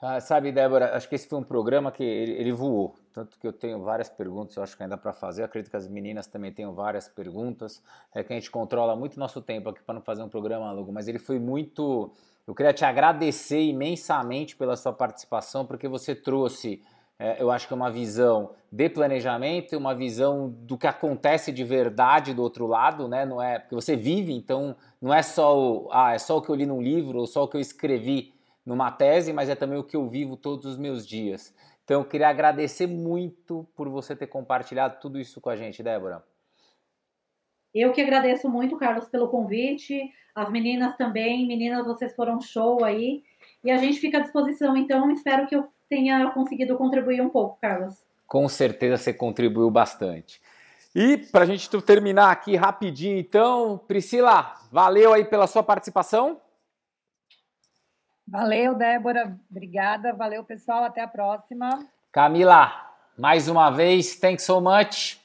Ah, 0.01 0.19
sabe, 0.19 0.51
Débora, 0.51 0.95
acho 0.95 1.07
que 1.07 1.15
esse 1.15 1.27
foi 1.27 1.39
um 1.39 1.43
programa 1.43 1.91
que 1.91 2.03
ele, 2.03 2.33
ele 2.33 2.51
voou. 2.51 2.95
Tanto 3.13 3.37
que 3.39 3.47
eu 3.47 3.53
tenho 3.53 3.81
várias 3.81 4.09
perguntas, 4.09 4.55
eu 4.55 4.63
acho 4.63 4.77
que 4.77 4.83
ainda 4.83 4.97
para 4.97 5.13
fazer. 5.13 5.41
Eu 5.41 5.45
acredito 5.45 5.69
que 5.69 5.77
as 5.77 5.87
meninas 5.87 6.27
também 6.27 6.51
tenham 6.51 6.73
várias 6.73 7.07
perguntas. 7.07 7.81
É 8.13 8.23
que 8.23 8.31
a 8.31 8.35
gente 8.35 8.51
controla 8.51 8.95
muito 8.95 9.19
nosso 9.19 9.41
tempo 9.41 9.69
aqui 9.69 9.81
para 9.83 9.95
não 9.95 10.01
fazer 10.01 10.23
um 10.23 10.29
programa 10.29 10.71
longo, 10.71 10.91
mas 10.91 11.07
ele 11.07 11.19
foi 11.19 11.39
muito. 11.39 12.11
Eu 12.47 12.55
queria 12.55 12.73
te 12.73 12.85
agradecer 12.85 13.61
imensamente 13.61 14.55
pela 14.55 14.75
sua 14.75 14.93
participação, 14.93 15.65
porque 15.65 15.87
você 15.87 16.15
trouxe 16.15 16.81
é, 17.21 17.35
eu 17.41 17.51
acho 17.51 17.67
que 17.67 17.73
uma 17.73 17.91
visão 17.91 18.51
de 18.71 18.87
planejamento, 18.87 19.77
uma 19.77 19.93
visão 19.93 20.49
do 20.49 20.77
que 20.77 20.87
acontece 20.87 21.51
de 21.51 21.65
verdade 21.65 22.33
do 22.33 22.41
outro 22.41 22.65
lado, 22.65 23.09
né? 23.09 23.25
Não 23.25 23.41
é 23.41 23.59
porque 23.59 23.75
você 23.75 23.93
vive, 23.93 24.31
então 24.31 24.73
não 25.01 25.13
é 25.13 25.21
só 25.21 25.59
o, 25.59 25.89
ah, 25.91 26.13
é 26.13 26.17
só 26.17 26.37
o 26.37 26.41
que 26.41 26.47
eu 26.49 26.55
li 26.55 26.65
num 26.65 26.81
livro 26.81 27.19
ou 27.19 27.27
só 27.27 27.43
o 27.43 27.47
que 27.49 27.57
eu 27.57 27.61
escrevi 27.61 28.33
numa 28.65 28.89
tese, 28.89 29.33
mas 29.33 29.49
é 29.49 29.55
também 29.55 29.77
o 29.77 29.83
que 29.83 29.97
eu 29.97 30.07
vivo 30.07 30.37
todos 30.37 30.65
os 30.65 30.77
meus 30.77 31.05
dias. 31.05 31.53
Então 31.89 32.01
eu 32.01 32.05
queria 32.05 32.29
agradecer 32.29 32.85
muito 32.85 33.67
por 33.75 33.89
você 33.89 34.15
ter 34.15 34.27
compartilhado 34.27 34.99
tudo 35.01 35.19
isso 35.19 35.41
com 35.41 35.49
a 35.49 35.55
gente, 35.55 35.81
Débora. 35.81 36.23
Eu 37.73 37.91
que 37.91 37.99
agradeço 37.99 38.47
muito, 38.47 38.77
Carlos, 38.77 39.09
pelo 39.09 39.27
convite. 39.27 39.99
As 40.35 40.51
meninas 40.51 40.95
também, 40.97 41.47
meninas, 41.47 41.83
vocês 41.87 42.15
foram 42.15 42.39
show 42.39 42.85
aí. 42.85 43.23
E 43.63 43.71
a 43.71 43.77
gente 43.77 43.99
fica 43.99 44.19
à 44.19 44.21
disposição, 44.21 44.77
então 44.77 45.09
espero 45.09 45.47
que 45.47 45.55
eu 45.55 45.67
tenha 45.89 46.29
conseguido 46.29 46.77
contribuir 46.77 47.21
um 47.21 47.29
pouco, 47.29 47.57
Carlos. 47.59 48.05
Com 48.27 48.47
certeza 48.47 48.95
você 48.95 49.11
contribuiu 49.11 49.71
bastante. 49.71 50.39
E 50.93 51.17
para 51.17 51.41
a 51.41 51.47
gente 51.47 51.67
terminar 51.81 52.29
aqui 52.29 52.55
rapidinho, 52.55 53.17
então, 53.17 53.79
Priscila, 53.87 54.53
valeu 54.71 55.11
aí 55.11 55.25
pela 55.25 55.47
sua 55.47 55.63
participação. 55.63 56.39
Valeu, 58.29 58.75
Débora. 58.75 59.35
Obrigada. 59.49 60.13
Valeu, 60.13 60.43
pessoal. 60.43 60.83
Até 60.83 61.01
a 61.01 61.07
próxima. 61.07 61.87
Camila, 62.11 62.71
mais 63.17 63.47
uma 63.47 63.71
vez, 63.71 64.15
thanks 64.15 64.45
so 64.45 64.61
much. 64.61 65.19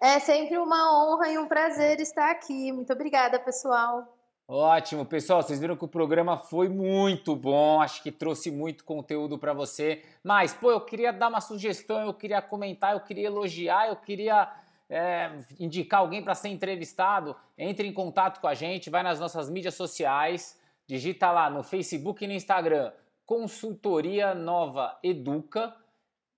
É 0.00 0.18
sempre 0.18 0.58
uma 0.58 0.92
honra 0.92 1.28
e 1.30 1.38
um 1.38 1.46
prazer 1.46 2.00
estar 2.00 2.30
aqui. 2.30 2.70
Muito 2.70 2.92
obrigada, 2.92 3.38
pessoal. 3.38 4.16
Ótimo, 4.46 5.06
pessoal. 5.06 5.42
Vocês 5.42 5.58
viram 5.58 5.76
que 5.76 5.84
o 5.84 5.88
programa 5.88 6.36
foi 6.36 6.68
muito 6.68 7.34
bom. 7.34 7.80
Acho 7.80 8.02
que 8.02 8.12
trouxe 8.12 8.50
muito 8.50 8.84
conteúdo 8.84 9.38
para 9.38 9.54
você. 9.54 10.02
Mas, 10.22 10.52
pô, 10.52 10.70
eu 10.70 10.80
queria 10.80 11.12
dar 11.12 11.28
uma 11.28 11.40
sugestão, 11.40 12.00
eu 12.00 12.12
queria 12.12 12.42
comentar, 12.42 12.92
eu 12.92 13.00
queria 13.00 13.26
elogiar, 13.28 13.88
eu 13.88 13.96
queria 13.96 14.52
é, 14.90 15.30
indicar 15.58 16.00
alguém 16.00 16.22
para 16.22 16.34
ser 16.34 16.48
entrevistado. 16.48 17.34
Entre 17.56 17.88
em 17.88 17.92
contato 17.92 18.40
com 18.40 18.48
a 18.48 18.54
gente, 18.54 18.90
vai 18.90 19.02
nas 19.02 19.18
nossas 19.18 19.48
mídias 19.48 19.74
sociais, 19.74 20.60
digita 20.92 21.30
lá 21.30 21.48
no 21.48 21.62
Facebook 21.62 22.22
e 22.22 22.28
no 22.28 22.34
Instagram 22.34 22.92
Consultoria 23.24 24.34
Nova 24.34 24.98
Educa. 25.02 25.74